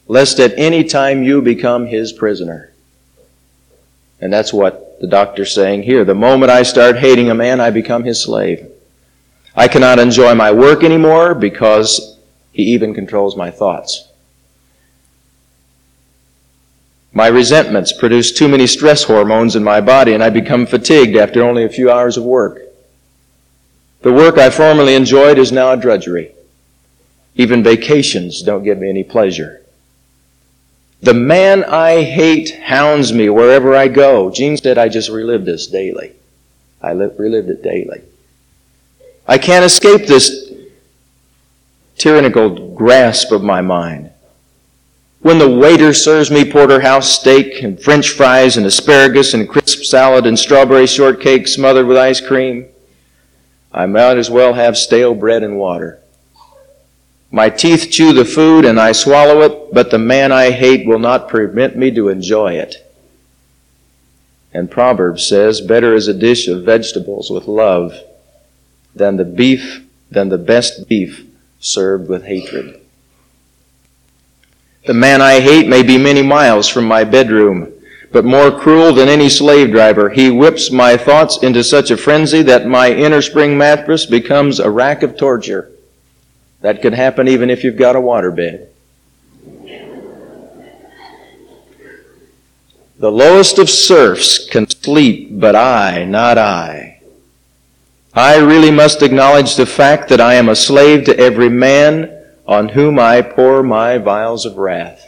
lest 0.08 0.41
at 0.41 0.58
any 0.58 0.84
time 0.84 1.24
you 1.24 1.41
become 1.41 1.86
his 1.86 2.12
prisoner. 2.12 2.74
And 4.19 4.34
that's 4.34 4.51
what 4.51 5.00
the 5.00 5.08
doctor's 5.08 5.53
saying 5.55 5.84
here. 5.84 6.03
The 6.03 6.15
moment 6.15 6.51
I 6.51 6.63
start 6.63 6.98
hating 6.98 7.29
a 7.29 7.36
man, 7.36 7.62
I 7.62 7.69
become 7.69 8.03
his 8.03 8.22
slave. 8.22 8.69
I 9.55 9.69
cannot 9.69 10.00
enjoy 10.00 10.36
my 10.36 10.51
work 10.51 10.84
anymore 10.84 11.34
because 11.34 12.17
he 12.51 12.63
even 12.63 12.93
controls 12.93 13.38
my 13.38 13.51
thoughts. 13.51 14.09
My 17.12 17.28
resentments 17.28 17.92
produce 17.92 18.32
too 18.32 18.48
many 18.48 18.68
stress 18.68 19.04
hormones 19.04 19.56
in 19.56 19.63
my 19.63 19.82
body 19.82 20.13
and 20.13 20.24
I 20.24 20.30
become 20.30 20.66
fatigued 20.66 21.16
after 21.16 21.44
only 21.44 21.63
a 21.63 21.70
few 21.70 21.92
hours 21.92 22.18
of 22.18 22.24
work. 22.24 22.62
The 24.01 24.13
work 24.13 24.38
I 24.38 24.50
formerly 24.50 24.96
enjoyed 24.96 25.38
is 25.38 25.51
now 25.51 25.72
a 25.72 25.78
drudgery. 25.78 26.34
Even 27.36 27.63
vacations 27.63 28.42
don't 28.42 28.63
give 28.63 28.78
me 28.78 28.89
any 28.89 29.04
pleasure. 29.04 29.62
The 31.01 31.13
man 31.13 31.63
I 31.63 32.04
hate 32.04 32.60
hounds 32.60 33.13
me 33.13 33.30
wherever 33.30 33.74
I 33.75 33.88
go. 33.88 34.30
Gene 34.30 34.58
said 34.58 34.78
I 34.78 34.89
just 34.89 35.10
relived 35.10 35.46
this 35.46 35.68
daily. 35.68 36.13
I 36.82 36.92
relived 36.92 37.50
it 37.50 37.63
daily. 37.63 38.01
I 39.28 39.38
can't 39.38 39.66
escape 39.66 40.08
this 40.08 40.51
tyrannical 41.98 42.74
grasp 42.74 43.32
of 43.32 43.44
my 43.44 43.62
mind. 43.62 44.09
When 45.21 45.38
the 45.38 45.49
waiter 45.49 45.93
serves 45.93 46.31
me 46.31 46.49
porterhouse 46.49 47.11
steak 47.11 47.61
and 47.61 47.81
french 47.81 48.11
fries 48.11 48.55
and 48.55 48.65
asparagus 48.65 49.33
and 49.33 49.49
crisp 49.49 49.83
salad 49.83 50.25
and 50.25 50.39
strawberry 50.39 50.88
shortcake 50.88 51.47
smothered 51.47 51.88
with 51.88 51.97
ice 51.97 52.21
cream, 52.21 52.67
I 53.73 53.85
might 53.85 54.17
as 54.17 54.29
well 54.29 54.53
have 54.53 54.77
stale 54.77 55.13
bread 55.13 55.43
and 55.43 55.57
water. 55.57 55.99
My 57.31 57.49
teeth 57.49 57.89
chew 57.91 58.13
the 58.13 58.25
food 58.25 58.63
and 58.63 58.79
I 58.79 58.93
swallow 58.93 59.41
it, 59.41 59.73
but 59.73 59.91
the 59.91 59.99
man 59.99 60.31
I 60.31 60.51
hate 60.51 60.88
will 60.88 60.99
not 60.99 61.27
permit 61.27 61.75
me 61.75 61.91
to 61.91 62.07
enjoy 62.07 62.53
it. 62.53 62.77
And 64.53 64.71
Proverbs 64.71 65.27
says, 65.27 65.61
better 65.61 65.93
is 65.93 66.07
a 66.07 66.13
dish 66.13 66.47
of 66.47 66.63
vegetables 66.63 67.29
with 67.29 67.45
love 67.47 67.93
than 68.95 69.17
the 69.17 69.25
beef, 69.25 69.83
than 70.09 70.29
the 70.29 70.39
best 70.39 70.88
beef 70.88 71.25
served 71.59 72.09
with 72.09 72.23
hatred. 72.23 72.78
The 74.89 74.96
man 74.96 75.22
I 75.22 75.39
hate 75.39 75.67
may 75.67 75.84
be 75.84 76.00
many 76.00 76.24
miles 76.24 76.67
from 76.67 76.86
my 76.86 77.03
bedroom, 77.03 77.72
but 78.12 78.25
more 78.25 78.50
cruel 78.50 78.91
than 78.91 79.08
any 79.08 79.29
slave 79.29 79.69
driver. 79.69 80.10
He 80.10 80.31
whips 80.31 80.72
my 80.72 80.98
thoughts 80.98 81.43
into 81.43 81.63
such 81.63 81.91
a 81.91 81.96
frenzy 81.96 82.41
that 82.41 82.65
my 82.65 82.91
inner 82.91 83.22
spring 83.22 83.55
mattress 83.55 84.08
becomes 84.08 84.60
a 84.60 84.72
rack 84.72 85.03
of 85.03 85.15
torture. 85.15 85.69
That 86.62 86.81
could 86.81 86.96
happen 86.96 87.27
even 87.27 87.51
if 87.51 87.63
you've 87.63 87.77
got 87.77 87.96
a 87.96 88.00
waterbed. 88.00 88.65
The 92.98 93.12
lowest 93.12 93.60
of 93.60 93.69
serfs 93.69 94.50
can 94.50 94.67
sleep, 94.67 95.39
but 95.39 95.55
I, 95.55 96.03
not 96.05 96.39
I. 96.39 97.00
I 98.15 98.38
really 98.38 98.72
must 98.72 99.03
acknowledge 99.03 99.55
the 99.55 99.67
fact 99.67 100.10
that 100.10 100.19
I 100.19 100.34
am 100.34 100.50
a 100.50 100.55
slave 100.55 101.05
to 101.05 101.19
every 101.19 101.50
man 101.50 102.18
on 102.50 102.70
whom 102.70 102.98
I 102.98 103.22
pour 103.22 103.62
my 103.62 104.00
vials 104.00 104.44
of 104.44 104.58
wrath. 104.58 105.06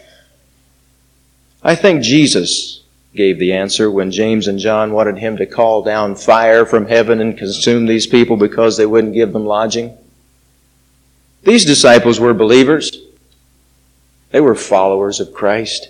I 1.64 1.74
think 1.74 2.04
Jesus 2.04 2.84
gave 3.16 3.40
the 3.40 3.54
answer 3.54 3.90
when 3.90 4.12
James 4.12 4.48
and 4.48 4.60
John 4.60 4.94
wanted 4.94 5.18
him 5.18 5.38
to 5.38 5.48
call 5.48 5.82
down 5.82 6.16
fire 6.16 6.68
from 6.68 6.86
heaven 6.86 7.20
and 7.20 7.36
consume 7.36 7.88
these 7.88 8.06
people 8.06 8.38
because 8.38 8.78
they 8.78 8.86
wouldn't 8.86 9.16
give 9.16 9.34
them 9.34 9.48
lodging. 9.48 9.98
These 11.42 11.66
disciples 11.66 12.20
were 12.20 12.36
believers. 12.36 12.96
They 14.30 14.40
were 14.40 14.54
followers 14.54 15.20
of 15.20 15.34
Christ. 15.34 15.90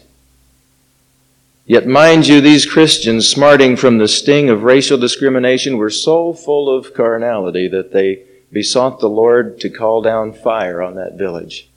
Yet, 1.66 1.86
mind 1.86 2.28
you, 2.28 2.40
these 2.40 2.66
Christians, 2.66 3.28
smarting 3.28 3.76
from 3.76 3.98
the 3.98 4.08
sting 4.08 4.50
of 4.50 4.64
racial 4.64 4.98
discrimination, 4.98 5.76
were 5.76 5.90
so 5.90 6.32
full 6.32 6.74
of 6.74 6.94
carnality 6.94 7.68
that 7.68 7.92
they 7.92 8.24
besought 8.52 9.00
the 9.00 9.10
Lord 9.10 9.60
to 9.62 9.70
call 9.70 10.02
down 10.02 10.34
fire 10.34 10.82
on 10.82 10.96
that 10.96 11.18
village. 11.18 11.70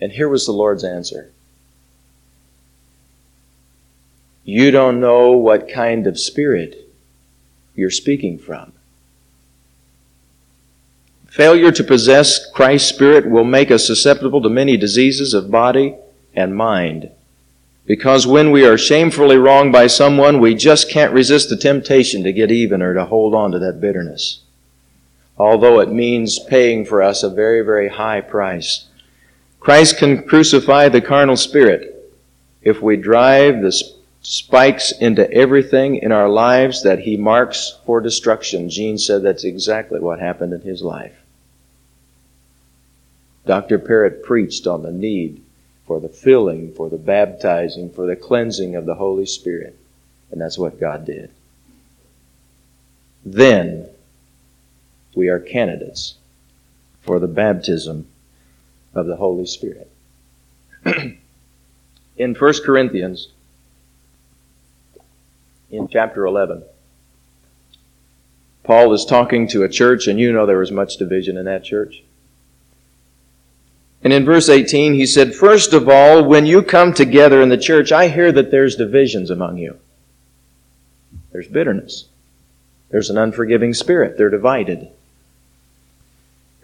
And 0.00 0.12
here 0.12 0.28
was 0.28 0.46
the 0.46 0.52
Lord's 0.52 0.84
answer 0.84 1.30
You 4.44 4.70
don't 4.70 5.00
know 5.00 5.32
what 5.32 5.70
kind 5.70 6.06
of 6.06 6.18
spirit 6.18 6.88
you're 7.74 7.90
speaking 7.90 8.38
from. 8.38 8.72
Failure 11.28 11.70
to 11.70 11.84
possess 11.84 12.50
Christ's 12.50 12.88
Spirit 12.88 13.30
will 13.30 13.44
make 13.44 13.70
us 13.70 13.86
susceptible 13.86 14.42
to 14.42 14.48
many 14.48 14.76
diseases 14.76 15.32
of 15.32 15.50
body 15.50 15.96
and 16.34 16.56
mind. 16.56 17.10
Because 17.86 18.26
when 18.26 18.50
we 18.50 18.64
are 18.66 18.76
shamefully 18.76 19.36
wronged 19.36 19.72
by 19.72 19.86
someone, 19.86 20.40
we 20.40 20.56
just 20.56 20.90
can't 20.90 21.12
resist 21.12 21.48
the 21.48 21.56
temptation 21.56 22.24
to 22.24 22.32
get 22.32 22.50
even 22.50 22.82
or 22.82 22.94
to 22.94 23.04
hold 23.04 23.34
on 23.34 23.52
to 23.52 23.60
that 23.60 23.80
bitterness 23.80 24.40
although 25.40 25.80
it 25.80 25.90
means 25.90 26.38
paying 26.38 26.84
for 26.84 27.02
us 27.02 27.22
a 27.22 27.30
very, 27.30 27.62
very 27.62 27.88
high 27.88 28.20
price. 28.20 28.88
Christ 29.58 29.96
can 29.96 30.22
crucify 30.28 30.90
the 30.90 31.00
carnal 31.00 31.36
spirit 31.36 32.12
if 32.60 32.82
we 32.82 32.96
drive 32.96 33.62
the 33.62 33.72
spikes 34.20 34.92
into 34.92 35.32
everything 35.32 35.96
in 35.96 36.12
our 36.12 36.28
lives 36.28 36.82
that 36.82 36.98
he 36.98 37.16
marks 37.16 37.78
for 37.86 38.02
destruction. 38.02 38.68
Gene 38.68 38.98
said 38.98 39.22
that's 39.22 39.44
exactly 39.44 39.98
what 39.98 40.20
happened 40.20 40.52
in 40.52 40.60
his 40.60 40.82
life. 40.82 41.16
Dr. 43.46 43.78
Parrott 43.78 44.22
preached 44.22 44.66
on 44.66 44.82
the 44.82 44.92
need 44.92 45.42
for 45.86 46.00
the 46.00 46.10
filling, 46.10 46.74
for 46.74 46.90
the 46.90 46.98
baptizing, 46.98 47.90
for 47.90 48.06
the 48.06 48.14
cleansing 48.14 48.76
of 48.76 48.84
the 48.84 48.96
Holy 48.96 49.24
Spirit. 49.24 49.74
And 50.30 50.38
that's 50.38 50.58
what 50.58 50.78
God 50.78 51.06
did. 51.06 51.30
Then 53.24 53.88
we 55.20 55.28
are 55.28 55.38
candidates 55.38 56.14
for 57.02 57.18
the 57.18 57.28
baptism 57.28 58.06
of 58.94 59.06
the 59.06 59.16
Holy 59.16 59.44
Spirit. 59.44 59.92
in 62.16 62.34
1 62.34 62.54
Corinthians, 62.64 63.28
in 65.70 65.88
chapter 65.88 66.24
11, 66.24 66.62
Paul 68.64 68.94
is 68.94 69.04
talking 69.04 69.46
to 69.48 69.62
a 69.62 69.68
church, 69.68 70.06
and 70.06 70.18
you 70.18 70.32
know 70.32 70.46
there 70.46 70.56
was 70.56 70.72
much 70.72 70.96
division 70.96 71.36
in 71.36 71.44
that 71.44 71.64
church. 71.64 72.02
And 74.02 74.10
in 74.10 74.24
verse 74.24 74.48
18, 74.48 74.94
he 74.94 75.04
said, 75.04 75.34
First 75.34 75.74
of 75.74 75.86
all, 75.86 76.24
when 76.24 76.46
you 76.46 76.62
come 76.62 76.94
together 76.94 77.42
in 77.42 77.50
the 77.50 77.58
church, 77.58 77.92
I 77.92 78.08
hear 78.08 78.32
that 78.32 78.50
there's 78.50 78.76
divisions 78.76 79.28
among 79.28 79.58
you. 79.58 79.78
There's 81.30 81.46
bitterness. 81.46 82.06
There's 82.88 83.10
an 83.10 83.18
unforgiving 83.18 83.74
spirit. 83.74 84.16
They're 84.16 84.30
divided. 84.30 84.88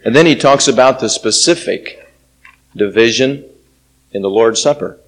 And 0.06 0.14
then 0.14 0.24
he 0.24 0.36
talks 0.36 0.68
about 0.68 1.00
the 1.00 1.08
specific 1.08 2.08
division 2.76 3.44
in 4.12 4.22
the 4.22 4.30
Lord's 4.30 4.62
Supper. 4.62 5.00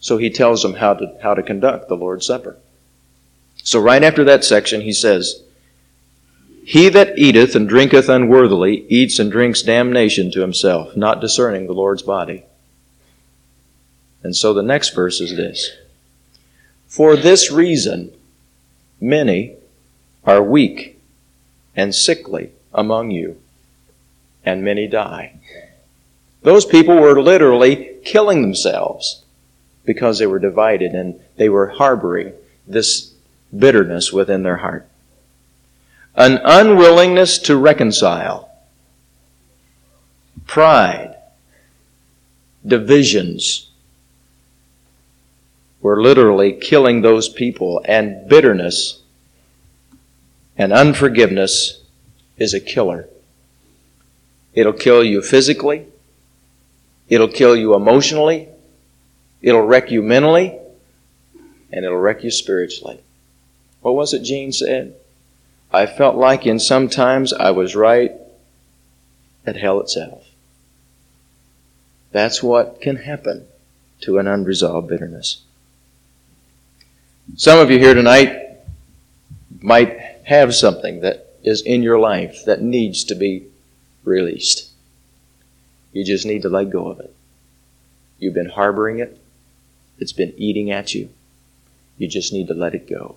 So 0.00 0.16
he 0.16 0.30
tells 0.30 0.62
them 0.62 0.72
how 0.72 0.94
to, 0.94 1.18
how 1.22 1.34
to 1.34 1.42
conduct 1.42 1.88
the 1.88 1.98
Lord's 1.98 2.24
Supper. 2.24 2.56
So 3.62 3.78
right 3.78 4.02
after 4.02 4.24
that 4.24 4.42
section, 4.42 4.80
he 4.80 4.92
says, 4.94 5.42
He 6.64 6.88
that 6.88 7.18
eateth 7.18 7.54
and 7.54 7.68
drinketh 7.68 8.08
unworthily 8.08 8.86
eats 8.88 9.18
and 9.18 9.30
drinks 9.30 9.60
damnation 9.60 10.30
to 10.30 10.40
himself, 10.40 10.96
not 10.96 11.20
discerning 11.20 11.66
the 11.66 11.74
Lord's 11.74 12.02
body. 12.02 12.44
And 14.22 14.34
so 14.34 14.54
the 14.54 14.62
next 14.62 14.94
verse 14.94 15.20
is 15.20 15.36
this 15.36 15.76
For 16.88 17.16
this 17.16 17.52
reason, 17.52 18.14
many 18.98 19.56
are 20.24 20.42
weak 20.42 20.98
and 21.76 21.94
sickly 21.94 22.52
among 22.72 23.10
you, 23.10 23.41
and 24.44 24.64
many 24.64 24.86
die. 24.86 25.38
Those 26.42 26.64
people 26.64 26.96
were 26.96 27.22
literally 27.22 27.96
killing 28.04 28.42
themselves 28.42 29.22
because 29.84 30.18
they 30.18 30.26
were 30.26 30.38
divided 30.38 30.92
and 30.92 31.20
they 31.36 31.48
were 31.48 31.68
harboring 31.68 32.32
this 32.66 33.12
bitterness 33.56 34.12
within 34.12 34.42
their 34.42 34.56
heart. 34.56 34.88
An 36.14 36.40
unwillingness 36.44 37.38
to 37.38 37.56
reconcile, 37.56 38.50
pride, 40.46 41.16
divisions 42.66 43.70
were 45.80 46.00
literally 46.00 46.52
killing 46.52 47.02
those 47.02 47.28
people, 47.28 47.82
and 47.86 48.28
bitterness 48.28 49.00
and 50.56 50.72
unforgiveness 50.72 51.82
is 52.36 52.54
a 52.54 52.60
killer. 52.60 53.08
It'll 54.54 54.72
kill 54.72 55.02
you 55.02 55.22
physically. 55.22 55.86
It'll 57.08 57.28
kill 57.28 57.56
you 57.56 57.74
emotionally. 57.74 58.48
It'll 59.40 59.62
wreck 59.62 59.90
you 59.90 60.02
mentally. 60.02 60.58
And 61.70 61.84
it'll 61.84 61.98
wreck 61.98 62.22
you 62.22 62.30
spiritually. 62.30 63.00
What 63.80 63.94
was 63.94 64.12
it 64.12 64.22
Gene 64.22 64.52
said? 64.52 64.94
I 65.72 65.86
felt 65.86 66.16
like 66.16 66.46
in 66.46 66.58
some 66.58 66.88
times 66.88 67.32
I 67.32 67.50
was 67.50 67.74
right 67.74 68.12
at 69.46 69.56
hell 69.56 69.80
itself. 69.80 70.26
That's 72.12 72.42
what 72.42 72.80
can 72.80 72.96
happen 72.96 73.46
to 74.02 74.18
an 74.18 74.26
unresolved 74.26 74.88
bitterness. 74.88 75.42
Some 77.36 77.58
of 77.58 77.70
you 77.70 77.78
here 77.78 77.94
tonight 77.94 78.58
might 79.60 79.98
have 80.24 80.54
something 80.54 81.00
that 81.00 81.34
is 81.42 81.62
in 81.62 81.82
your 81.82 81.98
life 81.98 82.44
that 82.44 82.60
needs 82.60 83.04
to 83.04 83.14
be 83.14 83.46
released. 84.04 84.70
You 85.92 86.04
just 86.04 86.26
need 86.26 86.42
to 86.42 86.48
let 86.48 86.70
go 86.70 86.88
of 86.88 87.00
it. 87.00 87.14
You've 88.18 88.34
been 88.34 88.48
harboring 88.48 89.00
it. 89.00 89.18
It's 89.98 90.12
been 90.12 90.32
eating 90.36 90.70
at 90.70 90.94
you. 90.94 91.10
You 91.98 92.08
just 92.08 92.32
need 92.32 92.48
to 92.48 92.54
let 92.54 92.74
it 92.74 92.88
go. 92.88 93.16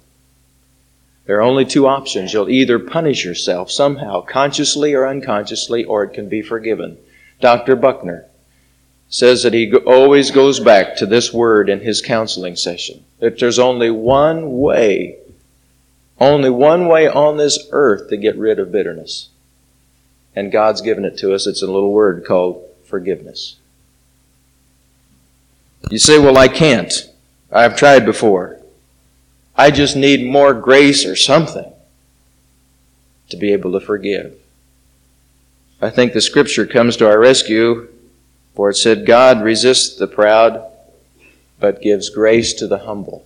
There 1.26 1.38
are 1.38 1.41
only 1.41 1.65
two 1.65 1.88
options. 1.88 2.34
You'll 2.34 2.50
either 2.50 2.78
punish 2.78 3.26
yourself 3.26 3.71
somehow, 3.71 4.21
consciously 4.21 4.93
or 4.93 5.08
unconsciously, 5.08 5.84
or 5.84 6.04
it 6.04 6.13
can 6.13 6.30
be 6.30 6.41
forgiven. 6.41 6.98
Dr. 7.41 7.76
Buckner 7.76 8.26
says 9.10 9.43
that 9.43 9.54
he 9.54 9.74
always 9.74 10.32
goes 10.32 10.60
back 10.60 10.95
to 10.98 11.06
this 11.06 11.34
word 11.34 11.69
in 11.69 11.80
his 11.80 12.02
counseling 12.02 12.56
session. 12.56 13.04
That 13.19 13.39
there's 13.39 13.60
only 13.60 13.89
one 13.89 14.60
way, 14.60 15.17
only 16.19 16.50
one 16.50 16.88
way 16.88 17.08
on 17.08 17.38
this 17.38 17.67
earth 17.71 18.10
to 18.10 18.17
get 18.17 18.38
rid 18.38 18.60
of 18.60 18.71
bitterness. 18.71 19.30
And 20.36 20.52
God's 20.52 20.82
given 20.82 21.06
it 21.06 21.17
to 21.19 21.34
us. 21.34 21.48
It's 21.48 21.62
a 21.62 21.67
little 21.67 21.91
word 21.91 22.26
called 22.26 22.63
forgiveness. 22.86 23.56
You 25.89 26.00
say, 26.00 26.19
well, 26.19 26.38
I 26.38 26.48
can't. 26.48 26.91
I've 27.52 27.78
tried 27.78 28.06
before. 28.06 28.60
I 29.56 29.71
just 29.71 29.95
need 29.95 30.30
more 30.30 30.54
grace 30.54 31.06
or 31.06 31.15
something 31.15 31.71
to 33.30 33.38
be 33.38 33.54
able 33.54 33.71
to 33.71 33.80
forgive. 33.80 34.36
I 35.82 35.89
think 35.89 36.13
the 36.13 36.21
scripture 36.21 36.65
comes 36.65 36.98
to 36.98 37.08
our 37.08 37.19
rescue, 37.19 37.88
for 38.54 38.69
it 38.69 38.76
said, 38.76 39.06
God 39.06 39.41
resists 39.41 39.95
the 39.95 40.08
proud, 40.08 40.63
but 41.60 41.82
gives 41.82 42.10
grace 42.10 42.54
to 42.56 42.67
the 42.67 42.80
humble. 42.80 43.26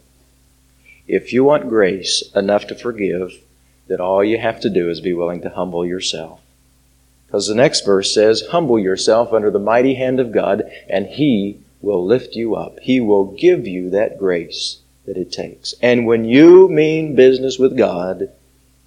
If 1.08 1.34
you 1.34 1.44
want 1.44 1.70
grace 1.70 2.24
enough 2.36 2.68
to 2.68 2.76
forgive, 2.76 3.34
then 3.88 4.00
all 4.00 4.24
you 4.24 4.38
have 4.38 4.60
to 4.62 4.70
do 4.70 4.90
is 4.90 5.02
be 5.02 5.14
willing 5.14 5.42
to 5.42 5.50
humble 5.50 5.86
yourself. 5.86 6.40
Because 7.30 7.48
the 7.48 7.54
next 7.54 7.86
verse 7.86 8.12
says, 8.12 8.48
Humble 8.50 8.80
yourself 8.80 9.34
under 9.34 9.52
the 9.52 9.60
mighty 9.60 9.94
hand 9.94 10.20
of 10.20 10.32
God, 10.32 10.64
and 10.90 11.06
He 11.06 11.60
will 11.80 12.04
lift 12.04 12.36
you 12.36 12.56
up. 12.56 12.80
He 12.80 13.00
will 13.00 13.26
give 13.26 13.68
you 13.68 13.92
that 13.92 14.18
grace 14.18 14.80
that 15.06 15.16
it 15.16 15.32
takes. 15.32 15.76
And 15.80 16.08
when 16.08 16.26
you 16.26 16.68
mean 16.70 17.14
business 17.14 17.60
with 17.60 17.78
God, 17.78 18.32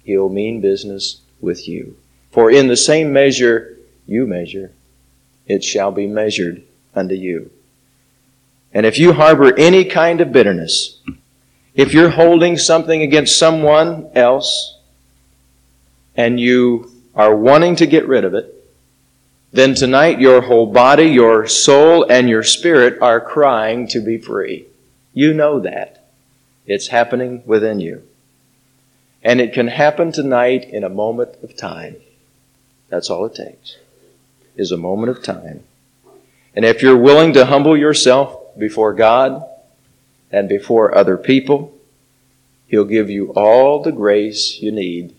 He'll 0.03 0.27
mean 0.27 0.59
business 0.59 1.21
with 1.39 1.69
you. 1.69 1.95
For 2.31 2.51
in 2.51 2.67
the 2.67 2.75
same 2.75 3.13
measure 3.13 3.77
you 4.05 4.27
measure, 4.27 4.73
it 5.47 5.63
shall 5.63 5.93
be 5.93 6.05
measured 6.05 6.63
unto 6.93 7.15
you. 7.15 7.49
And 8.73 8.85
if 8.85 8.99
you 8.99 9.13
harbor 9.13 9.57
any 9.57 9.85
kind 9.85 10.19
of 10.19 10.33
bitterness, 10.33 10.99
if 11.75 11.93
you're 11.93 12.09
holding 12.09 12.57
something 12.57 13.01
against 13.01 13.39
someone 13.39 14.09
else, 14.15 14.77
and 16.17 16.41
you 16.41 16.92
are 17.15 17.35
wanting 17.35 17.75
to 17.77 17.87
get 17.87 18.07
rid 18.07 18.25
of 18.25 18.33
it, 18.33 18.53
then 19.51 19.75
tonight 19.75 20.19
your 20.19 20.41
whole 20.41 20.65
body, 20.65 21.05
your 21.05 21.47
soul, 21.47 22.05
and 22.09 22.27
your 22.27 22.41
spirit 22.41 22.99
are 23.01 23.21
crying 23.21 23.87
to 23.89 23.99
be 23.99 24.17
free. 24.17 24.65
You 25.13 25.33
know 25.33 25.59
that. 25.59 26.09
It's 26.65 26.87
happening 26.87 27.43
within 27.45 27.79
you. 27.79 28.03
And 29.21 29.39
it 29.39 29.53
can 29.53 29.67
happen 29.67 30.11
tonight 30.11 30.65
in 30.65 30.83
a 30.83 30.89
moment 30.89 31.35
of 31.43 31.55
time. 31.55 31.97
That's 32.89 33.09
all 33.09 33.25
it 33.25 33.35
takes, 33.35 33.77
is 34.55 34.71
a 34.71 34.77
moment 34.77 35.15
of 35.15 35.23
time. 35.23 35.63
And 36.55 36.65
if 36.65 36.81
you're 36.81 36.97
willing 36.97 37.33
to 37.33 37.45
humble 37.45 37.77
yourself 37.77 38.57
before 38.57 38.93
God 38.93 39.43
and 40.31 40.49
before 40.49 40.95
other 40.95 41.17
people, 41.17 41.73
He'll 42.67 42.85
give 42.85 43.09
you 43.09 43.31
all 43.33 43.81
the 43.83 43.91
grace 43.91 44.59
you 44.59 44.71
need 44.71 45.13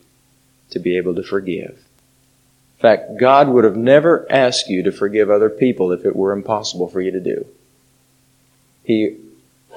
to 0.70 0.80
be 0.80 0.96
able 0.96 1.14
to 1.14 1.22
forgive. 1.22 1.83
Fact, 2.84 3.16
God 3.16 3.48
would 3.48 3.64
have 3.64 3.78
never 3.78 4.30
asked 4.30 4.68
you 4.68 4.82
to 4.82 4.92
forgive 4.92 5.30
other 5.30 5.48
people 5.48 5.90
if 5.90 6.04
it 6.04 6.14
were 6.14 6.32
impossible 6.32 6.86
for 6.86 7.00
you 7.00 7.10
to 7.12 7.18
do. 7.18 7.46
He 8.82 9.16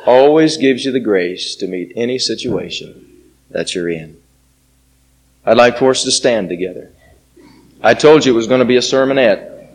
always 0.06 0.58
gives 0.58 0.84
you 0.84 0.92
the 0.92 1.00
grace 1.00 1.56
to 1.56 1.68
meet 1.68 1.94
any 1.96 2.20
situation 2.20 3.32
that 3.50 3.74
you're 3.74 3.88
in. 3.88 4.18
I'd 5.46 5.56
like 5.56 5.78
for 5.78 5.92
us 5.92 6.04
to 6.04 6.12
stand 6.12 6.50
together. 6.50 6.92
I 7.82 7.94
told 7.94 8.26
you 8.26 8.34
it 8.34 8.36
was 8.36 8.48
going 8.48 8.60
to 8.60 8.66
be 8.66 8.76
a 8.76 8.82
sermonette, 8.82 9.70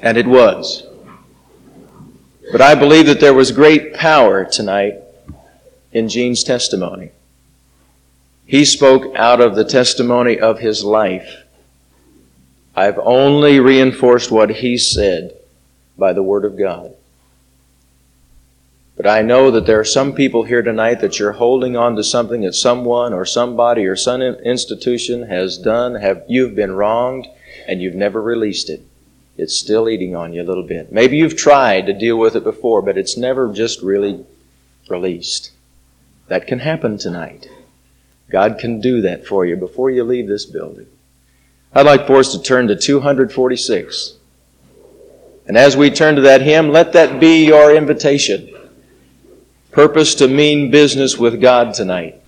and 0.00 0.16
it 0.16 0.26
was. 0.26 0.86
But 2.50 2.62
I 2.62 2.74
believe 2.74 3.04
that 3.08 3.20
there 3.20 3.34
was 3.34 3.52
great 3.52 3.92
power 3.92 4.46
tonight 4.46 4.94
in 5.92 6.08
Gene's 6.08 6.44
testimony. 6.44 7.10
He 8.46 8.64
spoke 8.64 9.14
out 9.16 9.42
of 9.42 9.54
the 9.54 9.66
testimony 9.66 10.40
of 10.40 10.60
his 10.60 10.82
life. 10.82 11.44
I've 12.78 13.00
only 13.00 13.58
reinforced 13.58 14.30
what 14.30 14.50
he 14.50 14.78
said 14.78 15.36
by 15.98 16.12
the 16.12 16.22
Word 16.22 16.44
of 16.44 16.56
God. 16.56 16.94
But 18.96 19.08
I 19.08 19.20
know 19.20 19.50
that 19.50 19.66
there 19.66 19.80
are 19.80 19.84
some 19.84 20.12
people 20.12 20.44
here 20.44 20.62
tonight 20.62 21.00
that 21.00 21.18
you're 21.18 21.32
holding 21.32 21.76
on 21.76 21.96
to 21.96 22.04
something 22.04 22.42
that 22.42 22.54
someone 22.54 23.12
or 23.12 23.24
somebody 23.24 23.84
or 23.86 23.96
some 23.96 24.22
institution 24.22 25.26
has 25.26 25.58
done, 25.58 25.96
have 25.96 26.22
you've 26.28 26.54
been 26.54 26.70
wronged, 26.70 27.26
and 27.66 27.82
you've 27.82 27.96
never 27.96 28.22
released 28.22 28.70
it. 28.70 28.82
It's 29.36 29.56
still 29.56 29.88
eating 29.88 30.14
on 30.14 30.32
you 30.32 30.42
a 30.42 30.46
little 30.46 30.62
bit. 30.62 30.92
Maybe 30.92 31.16
you've 31.16 31.36
tried 31.36 31.86
to 31.86 31.92
deal 31.92 32.16
with 32.16 32.36
it 32.36 32.44
before, 32.44 32.80
but 32.80 32.96
it's 32.96 33.16
never 33.16 33.52
just 33.52 33.82
really 33.82 34.24
released. 34.88 35.50
That 36.28 36.46
can 36.46 36.60
happen 36.60 36.96
tonight. 36.96 37.48
God 38.30 38.56
can 38.60 38.80
do 38.80 39.00
that 39.00 39.26
for 39.26 39.44
you 39.44 39.56
before 39.56 39.90
you 39.90 40.04
leave 40.04 40.28
this 40.28 40.46
building. 40.46 40.86
I'd 41.74 41.86
like 41.86 42.06
for 42.06 42.16
us 42.16 42.32
to 42.32 42.42
turn 42.42 42.68
to 42.68 42.76
246. 42.76 44.14
And 45.46 45.56
as 45.56 45.76
we 45.76 45.90
turn 45.90 46.16
to 46.16 46.22
that 46.22 46.42
hymn, 46.42 46.70
let 46.70 46.92
that 46.92 47.20
be 47.20 47.46
your 47.46 47.74
invitation. 47.74 48.54
Purpose 49.70 50.14
to 50.16 50.28
mean 50.28 50.70
business 50.70 51.16
with 51.16 51.40
God 51.40 51.74
tonight, 51.74 52.20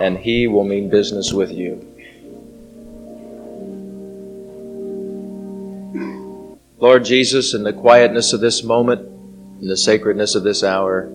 and 0.00 0.16
He 0.18 0.46
will 0.46 0.64
mean 0.64 0.88
business 0.88 1.32
with 1.32 1.50
you. 1.52 1.88
Lord 6.78 7.04
Jesus, 7.04 7.54
in 7.54 7.62
the 7.62 7.72
quietness 7.72 8.32
of 8.32 8.40
this 8.40 8.64
moment, 8.64 9.02
in 9.60 9.68
the 9.68 9.76
sacredness 9.76 10.34
of 10.34 10.42
this 10.42 10.64
hour, 10.64 11.08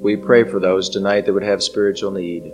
we 0.00 0.16
pray 0.16 0.44
for 0.44 0.58
those 0.58 0.88
tonight 0.88 1.26
that 1.26 1.34
would 1.34 1.42
have 1.42 1.62
spiritual 1.62 2.12
need. 2.12 2.52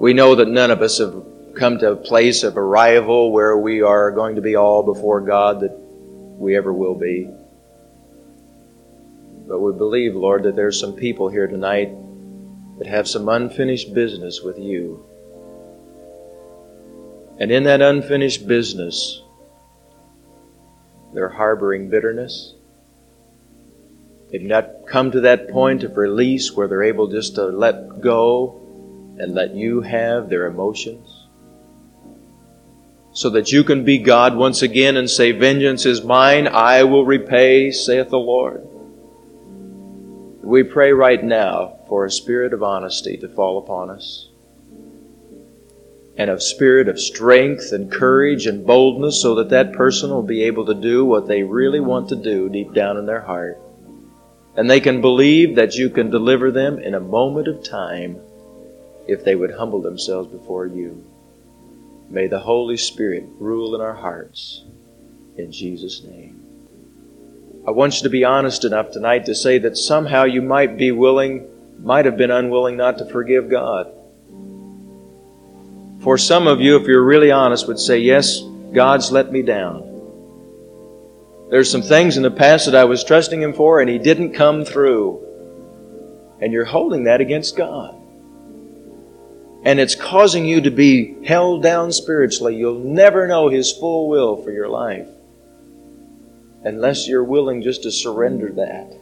We 0.00 0.14
know 0.14 0.34
that 0.36 0.48
none 0.48 0.70
of 0.70 0.80
us 0.80 0.96
have 0.96 1.26
come 1.54 1.78
to 1.80 1.92
a 1.92 1.96
place 1.96 2.42
of 2.42 2.56
arrival 2.56 3.32
where 3.32 3.58
we 3.58 3.82
are 3.82 4.10
going 4.10 4.36
to 4.36 4.40
be 4.40 4.56
all 4.56 4.82
before 4.82 5.20
God 5.20 5.60
that 5.60 5.76
we 5.76 6.56
ever 6.56 6.72
will 6.72 6.94
be. 6.94 7.28
But 9.46 9.60
we 9.60 9.72
believe, 9.74 10.16
Lord, 10.16 10.44
that 10.44 10.56
there's 10.56 10.80
some 10.80 10.94
people 10.94 11.28
here 11.28 11.46
tonight 11.46 11.90
that 12.78 12.86
have 12.86 13.06
some 13.06 13.28
unfinished 13.28 13.92
business 13.92 14.40
with 14.40 14.58
you. 14.58 15.04
And 17.38 17.52
in 17.52 17.64
that 17.64 17.82
unfinished 17.82 18.48
business, 18.48 19.20
they're 21.12 21.28
harboring 21.28 21.90
bitterness. 21.90 22.54
They've 24.30 24.40
not 24.40 24.86
come 24.86 25.10
to 25.10 25.20
that 25.20 25.50
point 25.50 25.82
of 25.82 25.98
release 25.98 26.52
where 26.52 26.68
they're 26.68 26.84
able 26.84 27.08
just 27.08 27.34
to 27.34 27.48
let 27.48 28.00
go 28.00 28.59
and 29.20 29.34
let 29.34 29.54
you 29.54 29.80
have 29.82 30.28
their 30.28 30.46
emotions 30.46 31.20
so 33.12 33.30
that 33.30 33.52
you 33.52 33.64
can 33.64 33.84
be 33.84 33.98
God 33.98 34.36
once 34.36 34.62
again 34.62 34.96
and 34.96 35.10
say, 35.10 35.32
Vengeance 35.32 35.84
is 35.84 36.02
mine, 36.02 36.46
I 36.46 36.84
will 36.84 37.04
repay, 37.04 37.70
saith 37.70 38.08
the 38.08 38.18
Lord. 38.18 38.66
We 40.42 40.62
pray 40.62 40.92
right 40.92 41.22
now 41.22 41.80
for 41.88 42.04
a 42.04 42.10
spirit 42.10 42.52
of 42.52 42.62
honesty 42.62 43.16
to 43.18 43.28
fall 43.28 43.58
upon 43.58 43.90
us 43.90 44.30
and 46.16 46.30
a 46.30 46.40
spirit 46.40 46.88
of 46.88 47.00
strength 47.00 47.72
and 47.72 47.90
courage 47.90 48.46
and 48.46 48.66
boldness 48.66 49.22
so 49.22 49.36
that 49.36 49.50
that 49.50 49.72
person 49.72 50.10
will 50.10 50.22
be 50.22 50.42
able 50.44 50.66
to 50.66 50.74
do 50.74 51.04
what 51.04 51.26
they 51.26 51.42
really 51.42 51.80
want 51.80 52.08
to 52.08 52.16
do 52.16 52.48
deep 52.48 52.72
down 52.74 52.96
in 52.96 53.06
their 53.06 53.20
heart. 53.20 53.58
And 54.56 54.68
they 54.68 54.80
can 54.80 55.00
believe 55.00 55.56
that 55.56 55.76
you 55.76 55.88
can 55.88 56.10
deliver 56.10 56.50
them 56.50 56.78
in 56.78 56.94
a 56.94 57.00
moment 57.00 57.48
of 57.48 57.62
time 57.62 58.20
if 59.10 59.24
they 59.24 59.34
would 59.34 59.50
humble 59.50 59.82
themselves 59.82 60.28
before 60.28 60.66
you. 60.66 61.04
May 62.08 62.28
the 62.28 62.38
Holy 62.38 62.76
Spirit 62.76 63.24
rule 63.38 63.74
in 63.74 63.80
our 63.80 63.94
hearts. 63.94 64.64
In 65.36 65.50
Jesus' 65.50 66.04
name. 66.04 66.40
I 67.66 67.72
want 67.72 67.96
you 67.96 68.02
to 68.04 68.08
be 68.08 68.24
honest 68.24 68.64
enough 68.64 68.92
tonight 68.92 69.26
to 69.26 69.34
say 69.34 69.58
that 69.58 69.76
somehow 69.76 70.24
you 70.24 70.42
might 70.42 70.76
be 70.76 70.92
willing, 70.92 71.46
might 71.82 72.04
have 72.04 72.16
been 72.16 72.30
unwilling 72.30 72.76
not 72.76 72.98
to 72.98 73.04
forgive 73.04 73.50
God. 73.50 73.92
For 76.02 76.16
some 76.16 76.46
of 76.46 76.60
you, 76.60 76.76
if 76.76 76.86
you're 76.86 77.04
really 77.04 77.32
honest, 77.32 77.66
would 77.66 77.78
say, 77.78 77.98
Yes, 77.98 78.40
God's 78.72 79.12
let 79.12 79.32
me 79.32 79.42
down. 79.42 79.86
There's 81.50 81.70
some 81.70 81.82
things 81.82 82.16
in 82.16 82.22
the 82.22 82.30
past 82.30 82.66
that 82.66 82.76
I 82.76 82.84
was 82.84 83.02
trusting 83.02 83.42
Him 83.42 83.52
for, 83.52 83.80
and 83.80 83.90
He 83.90 83.98
didn't 83.98 84.34
come 84.34 84.64
through. 84.64 85.26
And 86.40 86.52
you're 86.52 86.64
holding 86.64 87.04
that 87.04 87.20
against 87.20 87.56
God 87.56 87.99
and 89.62 89.78
it's 89.78 89.94
causing 89.94 90.46
you 90.46 90.62
to 90.62 90.70
be 90.70 91.24
held 91.24 91.62
down 91.62 91.92
spiritually, 91.92 92.56
you'll 92.56 92.78
never 92.78 93.26
know 93.26 93.48
His 93.48 93.72
full 93.72 94.08
will 94.08 94.42
for 94.42 94.50
your 94.50 94.68
life 94.68 95.06
unless 96.64 97.08
you're 97.08 97.24
willing 97.24 97.62
just 97.62 97.82
to 97.82 97.90
surrender 97.90 98.52
that 98.52 98.92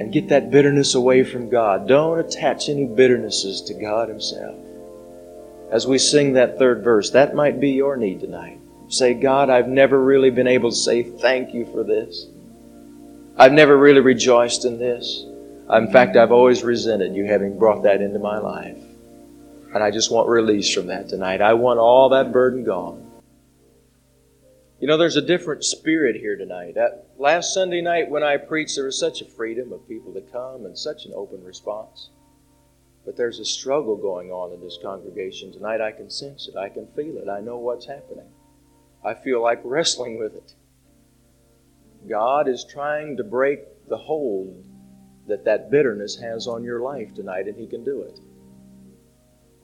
and 0.00 0.12
get 0.12 0.28
that 0.28 0.50
bitterness 0.50 0.94
away 0.94 1.22
from 1.22 1.50
God. 1.50 1.86
Don't 1.86 2.18
attach 2.18 2.68
any 2.68 2.86
bitternesses 2.86 3.62
to 3.66 3.74
God 3.74 4.08
Himself. 4.08 4.56
As 5.70 5.86
we 5.86 5.98
sing 5.98 6.32
that 6.32 6.58
third 6.58 6.82
verse, 6.82 7.10
that 7.10 7.34
might 7.34 7.60
be 7.60 7.70
your 7.70 7.96
need 7.96 8.20
tonight. 8.20 8.58
Say, 8.88 9.14
God, 9.14 9.50
I've 9.50 9.68
never 9.68 10.02
really 10.02 10.30
been 10.30 10.48
able 10.48 10.70
to 10.70 10.76
say 10.76 11.04
thank 11.04 11.54
you 11.54 11.64
for 11.66 11.84
this. 11.84 12.26
I've 13.36 13.52
never 13.52 13.76
really 13.76 14.00
rejoiced 14.00 14.64
in 14.64 14.78
this. 14.78 15.24
In 15.72 15.92
fact, 15.92 16.16
I've 16.16 16.32
always 16.32 16.64
resented 16.64 17.14
you 17.14 17.26
having 17.26 17.56
brought 17.56 17.84
that 17.84 18.02
into 18.02 18.18
my 18.18 18.38
life. 18.38 18.78
And 19.72 19.84
I 19.84 19.90
just 19.90 20.10
want 20.10 20.28
release 20.28 20.72
from 20.72 20.88
that 20.88 21.08
tonight. 21.08 21.40
I 21.40 21.54
want 21.54 21.78
all 21.78 22.08
that 22.10 22.32
burden 22.32 22.64
gone. 22.64 23.06
You 24.80 24.88
know, 24.88 24.96
there's 24.96 25.16
a 25.16 25.22
different 25.22 25.62
spirit 25.62 26.16
here 26.16 26.36
tonight. 26.36 26.74
That 26.74 27.10
last 27.18 27.54
Sunday 27.54 27.80
night 27.80 28.10
when 28.10 28.22
I 28.24 28.36
preached, 28.38 28.76
there 28.76 28.86
was 28.86 28.98
such 28.98 29.20
a 29.20 29.26
freedom 29.26 29.72
of 29.72 29.86
people 29.86 30.12
to 30.14 30.22
come 30.22 30.64
and 30.64 30.76
such 30.76 31.04
an 31.04 31.12
open 31.14 31.44
response. 31.44 32.10
But 33.04 33.16
there's 33.16 33.38
a 33.38 33.44
struggle 33.44 33.96
going 33.96 34.30
on 34.30 34.52
in 34.52 34.60
this 34.60 34.78
congregation 34.82 35.52
tonight. 35.52 35.80
I 35.80 35.92
can 35.92 36.10
sense 36.10 36.48
it. 36.48 36.56
I 36.56 36.68
can 36.68 36.86
feel 36.96 37.18
it. 37.18 37.28
I 37.28 37.40
know 37.40 37.58
what's 37.58 37.86
happening. 37.86 38.28
I 39.04 39.14
feel 39.14 39.42
like 39.42 39.60
wrestling 39.64 40.18
with 40.18 40.34
it. 40.34 40.54
God 42.08 42.48
is 42.48 42.64
trying 42.64 43.16
to 43.18 43.24
break 43.24 43.60
the 43.88 43.96
hold 43.96 44.64
that 45.28 45.44
that 45.44 45.70
bitterness 45.70 46.18
has 46.20 46.46
on 46.46 46.64
your 46.64 46.80
life 46.80 47.14
tonight, 47.14 47.46
and 47.46 47.56
He 47.56 47.66
can 47.66 47.84
do 47.84 48.02
it. 48.02 48.18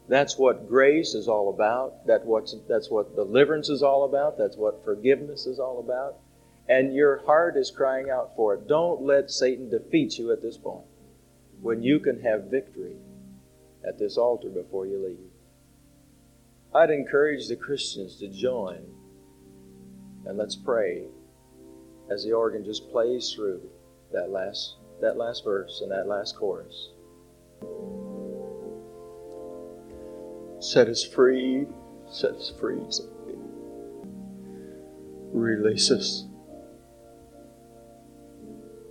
That's 0.09 0.39
what 0.39 0.69
grace 0.69 1.15
is 1.15 1.27
all 1.27 1.51
about. 1.51 2.07
That 2.07 2.25
what's, 2.25 2.55
that's 2.69 2.91
what 2.91 3.17
deliverance 3.17 3.69
is 3.69 3.83
all 3.83 4.05
about. 4.05 4.39
That's 4.39 4.57
what 4.57 4.85
forgiveness 4.85 5.47
is 5.47 5.59
all 5.59 5.81
about. 5.81 6.17
And 6.69 6.95
your 6.95 7.25
heart 7.27 7.57
is 7.57 7.71
crying 7.71 8.11
out 8.11 8.35
for 8.37 8.55
it. 8.55 8.69
Don't 8.69 9.03
let 9.03 9.31
Satan 9.31 9.69
defeat 9.69 10.19
you 10.19 10.33
at 10.33 10.43
this 10.43 10.57
point 10.57 10.85
when 11.61 11.83
you 11.83 11.99
can 11.99 12.21
have 12.23 12.45
victory 12.45 12.97
at 13.87 13.99
this 13.99 14.17
altar 14.17 14.49
before 14.49 14.87
you 14.87 15.05
leave. 15.05 15.31
I'd 16.75 16.91
encourage 16.91 17.49
the 17.49 17.57
Christians 17.57 18.17
to 18.17 18.29
join 18.29 18.85
and 20.27 20.37
let's 20.37 20.57
pray 20.57 21.05
as 22.11 22.25
the 22.25 22.33
organ 22.33 22.65
just 22.65 22.91
plays 22.91 23.33
through 23.33 23.63
that 24.13 24.31
last, 24.31 24.77
that 25.01 25.17
last 25.17 25.45
verse 25.45 25.81
and 25.83 25.91
that 25.91 26.07
last 26.07 26.37
chorus. 26.37 26.91
Set 30.61 30.89
us 30.89 31.05
free. 31.05 31.67
Set 32.11 32.33
us 32.33 32.53
free. 32.59 32.81
Release 35.33 35.91
us 35.91 36.25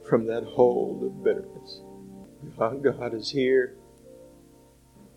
from 0.07 0.27
that 0.27 0.43
hold 0.43 1.03
of 1.03 1.23
bitterness. 1.23 1.81
God, 2.57 2.83
God 2.83 3.13
is 3.13 3.31
here. 3.31 3.75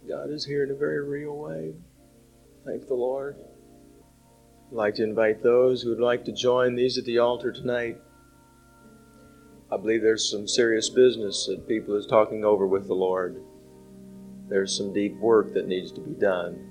God 0.09 0.31
is 0.31 0.47
here 0.47 0.65
in 0.65 0.71
a 0.71 0.75
very 0.75 1.07
real 1.07 1.37
way. 1.37 1.75
Thank 2.65 2.89
the 2.89 2.95
Lord. 2.95 3.37
I'd 4.71 4.75
like 4.75 4.95
to 4.95 5.05
invite 5.05 5.43
those 5.43 5.83
who 5.83 5.91
would 5.91 6.01
like 6.01 6.25
to 6.25 6.33
join 6.33 6.75
these 6.75 6.97
at 6.97 7.05
the 7.05 7.19
altar 7.19 7.53
tonight. 7.53 7.99
I 9.71 9.77
believe 9.77 10.01
there's 10.01 10.31
some 10.31 10.49
serious 10.49 10.89
business 10.89 11.47
that 11.47 11.69
people 11.69 11.95
is 11.97 12.07
talking 12.07 12.43
over 12.45 12.67
with 12.67 12.87
the 12.87 12.95
Lord 12.95 13.43
there's 14.49 14.77
some 14.77 14.93
deep 14.93 15.17
work 15.19 15.55
that 15.55 15.69
needs 15.69 15.93
to 15.93 16.01
be 16.01 16.19
done. 16.19 16.65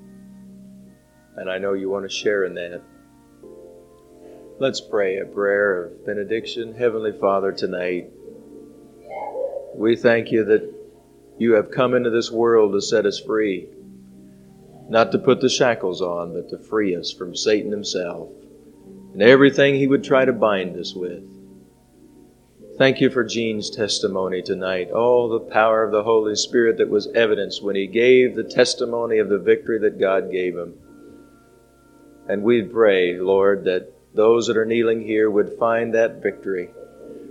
And 1.36 1.50
I 1.50 1.58
know 1.58 1.74
you 1.74 1.90
want 1.90 2.10
to 2.10 2.16
share 2.16 2.46
in 2.46 2.56
that. 2.56 2.82
Let's 4.60 4.82
pray 4.82 5.18
a 5.18 5.26
prayer 5.26 5.84
of 5.84 6.06
benediction. 6.06 6.74
Heavenly 6.74 7.12
Father, 7.12 7.52
tonight, 7.52 8.10
we 9.76 9.96
thank 9.96 10.32
you 10.32 10.46
that 10.46 10.74
you 11.38 11.54
have 11.54 11.70
come 11.70 11.94
into 11.94 12.10
this 12.10 12.32
world 12.32 12.74
to 12.74 12.82
set 12.82 13.06
us 13.06 13.20
free, 13.20 13.70
not 14.90 15.12
to 15.12 15.20
put 15.20 15.42
the 15.42 15.50
shackles 15.50 16.02
on, 16.02 16.34
but 16.34 16.50
to 16.50 16.58
free 16.58 16.96
us 16.96 17.12
from 17.12 17.36
Satan 17.36 17.72
himself 17.72 18.30
and 19.14 19.22
everything 19.22 19.76
he 19.76 19.88
would 19.88 20.04
try 20.04 20.26
to 20.26 20.34
bind 20.34 20.78
us 20.78 20.94
with. 20.96 21.24
Thank 22.78 23.02
you 23.02 23.10
for 23.10 23.24
Gene's 23.24 23.72
testimony 23.72 24.44
tonight. 24.44 24.90
Oh, 24.94 25.30
the 25.30 25.52
power 25.52 25.84
of 25.84 25.92
the 25.92 26.04
Holy 26.04 26.36
Spirit 26.36 26.78
that 26.78 26.90
was 26.90 27.08
evidenced 27.16 27.64
when 27.64 27.76
he 27.76 27.88
gave 27.88 28.36
the 28.36 28.44
testimony 28.44 29.18
of 29.18 29.30
the 29.30 29.40
victory 29.40 29.80
that 29.80 30.00
God 30.00 30.32
gave 30.32 30.56
him. 30.56 30.76
And 32.30 32.44
we 32.44 32.62
pray, 32.62 33.18
Lord, 33.18 33.64
that 33.64 33.92
those 34.14 34.46
that 34.46 34.58
are 34.58 34.66
kneeling 34.66 35.02
here 35.02 35.32
would 35.32 35.58
find 35.58 35.96
that 35.96 36.22
victory. 36.22 36.70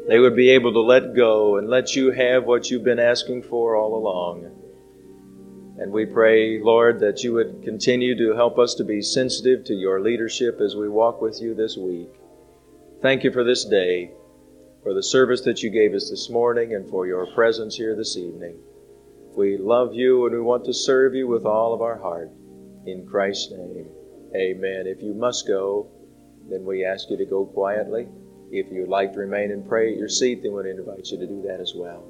They 0.09 0.19
would 0.19 0.35
be 0.35 0.51
able 0.51 0.73
to 0.73 0.81
let 0.81 1.15
go 1.15 1.59
and 1.59 1.71
let 1.71 1.95
you 1.95 2.11
have 2.11 2.43
what 2.43 2.69
you've 2.69 2.83
been 2.83 2.99
asking 2.99 3.45
for 3.45 3.77
all 3.77 3.95
along. 3.95 4.51
And 5.79 5.93
we 5.93 6.07
pray, 6.07 6.61
Lord, 6.61 6.99
that 7.01 7.23
you 7.23 7.35
would 7.35 7.63
continue 7.63 8.19
to 8.19 8.35
help 8.35 8.59
us 8.59 8.75
to 8.75 8.85
be 8.85 9.01
sensitive 9.01 9.63
to 9.67 9.75
your 9.75 10.01
leadership 10.01 10.61
as 10.61 10.75
we 10.75 10.89
walk 10.89 11.23
with 11.23 11.41
you 11.41 11.55
this 11.55 11.77
week. 11.77 12.11
Thank 13.01 13.23
you 13.23 13.31
for 13.31 13.45
this 13.45 13.65
day 13.65 14.11
for 14.87 14.95
the 14.95 15.03
service 15.03 15.41
that 15.41 15.65
you 15.65 15.69
gave 15.69 15.95
us 15.95 16.11
this 16.11 16.31
morning 16.31 16.75
and 16.75 16.89
for 16.89 17.09
your 17.09 17.27
presence 17.35 17.75
here 17.75 17.97
this 17.97 18.17
evening. 18.17 18.57
We 19.37 19.57
love 19.59 19.93
you 19.93 20.27
and 20.27 20.35
we 20.37 20.41
want 20.41 20.65
to 20.67 20.73
serve 20.73 21.13
you 21.13 21.27
with 21.27 21.45
all 21.45 21.75
of 21.75 21.83
our 21.83 21.99
heart. 21.99 22.31
In 22.87 23.05
Christ's 23.05 23.51
name, 23.51 23.89
amen. 24.37 24.87
If 24.87 25.03
you 25.03 25.13
must 25.13 25.49
go, 25.49 25.91
then 26.49 26.65
we 26.65 26.85
ask 26.85 27.11
you 27.11 27.17
to 27.17 27.27
go 27.27 27.47
quietly. 27.47 28.07
If 28.53 28.71
you 28.71 28.83
would 28.83 28.89
like 28.89 29.13
to 29.15 29.19
remain 29.19 29.51
and 29.51 29.69
pray 29.69 29.91
at 29.91 29.99
your 29.99 30.09
seat, 30.09 30.45
then 30.45 30.53
we'd 30.53 30.67
invite 30.67 31.09
you 31.09 31.19
to 31.19 31.27
do 31.27 31.43
that 31.49 31.59
as 31.59 31.73
well. 31.75 32.07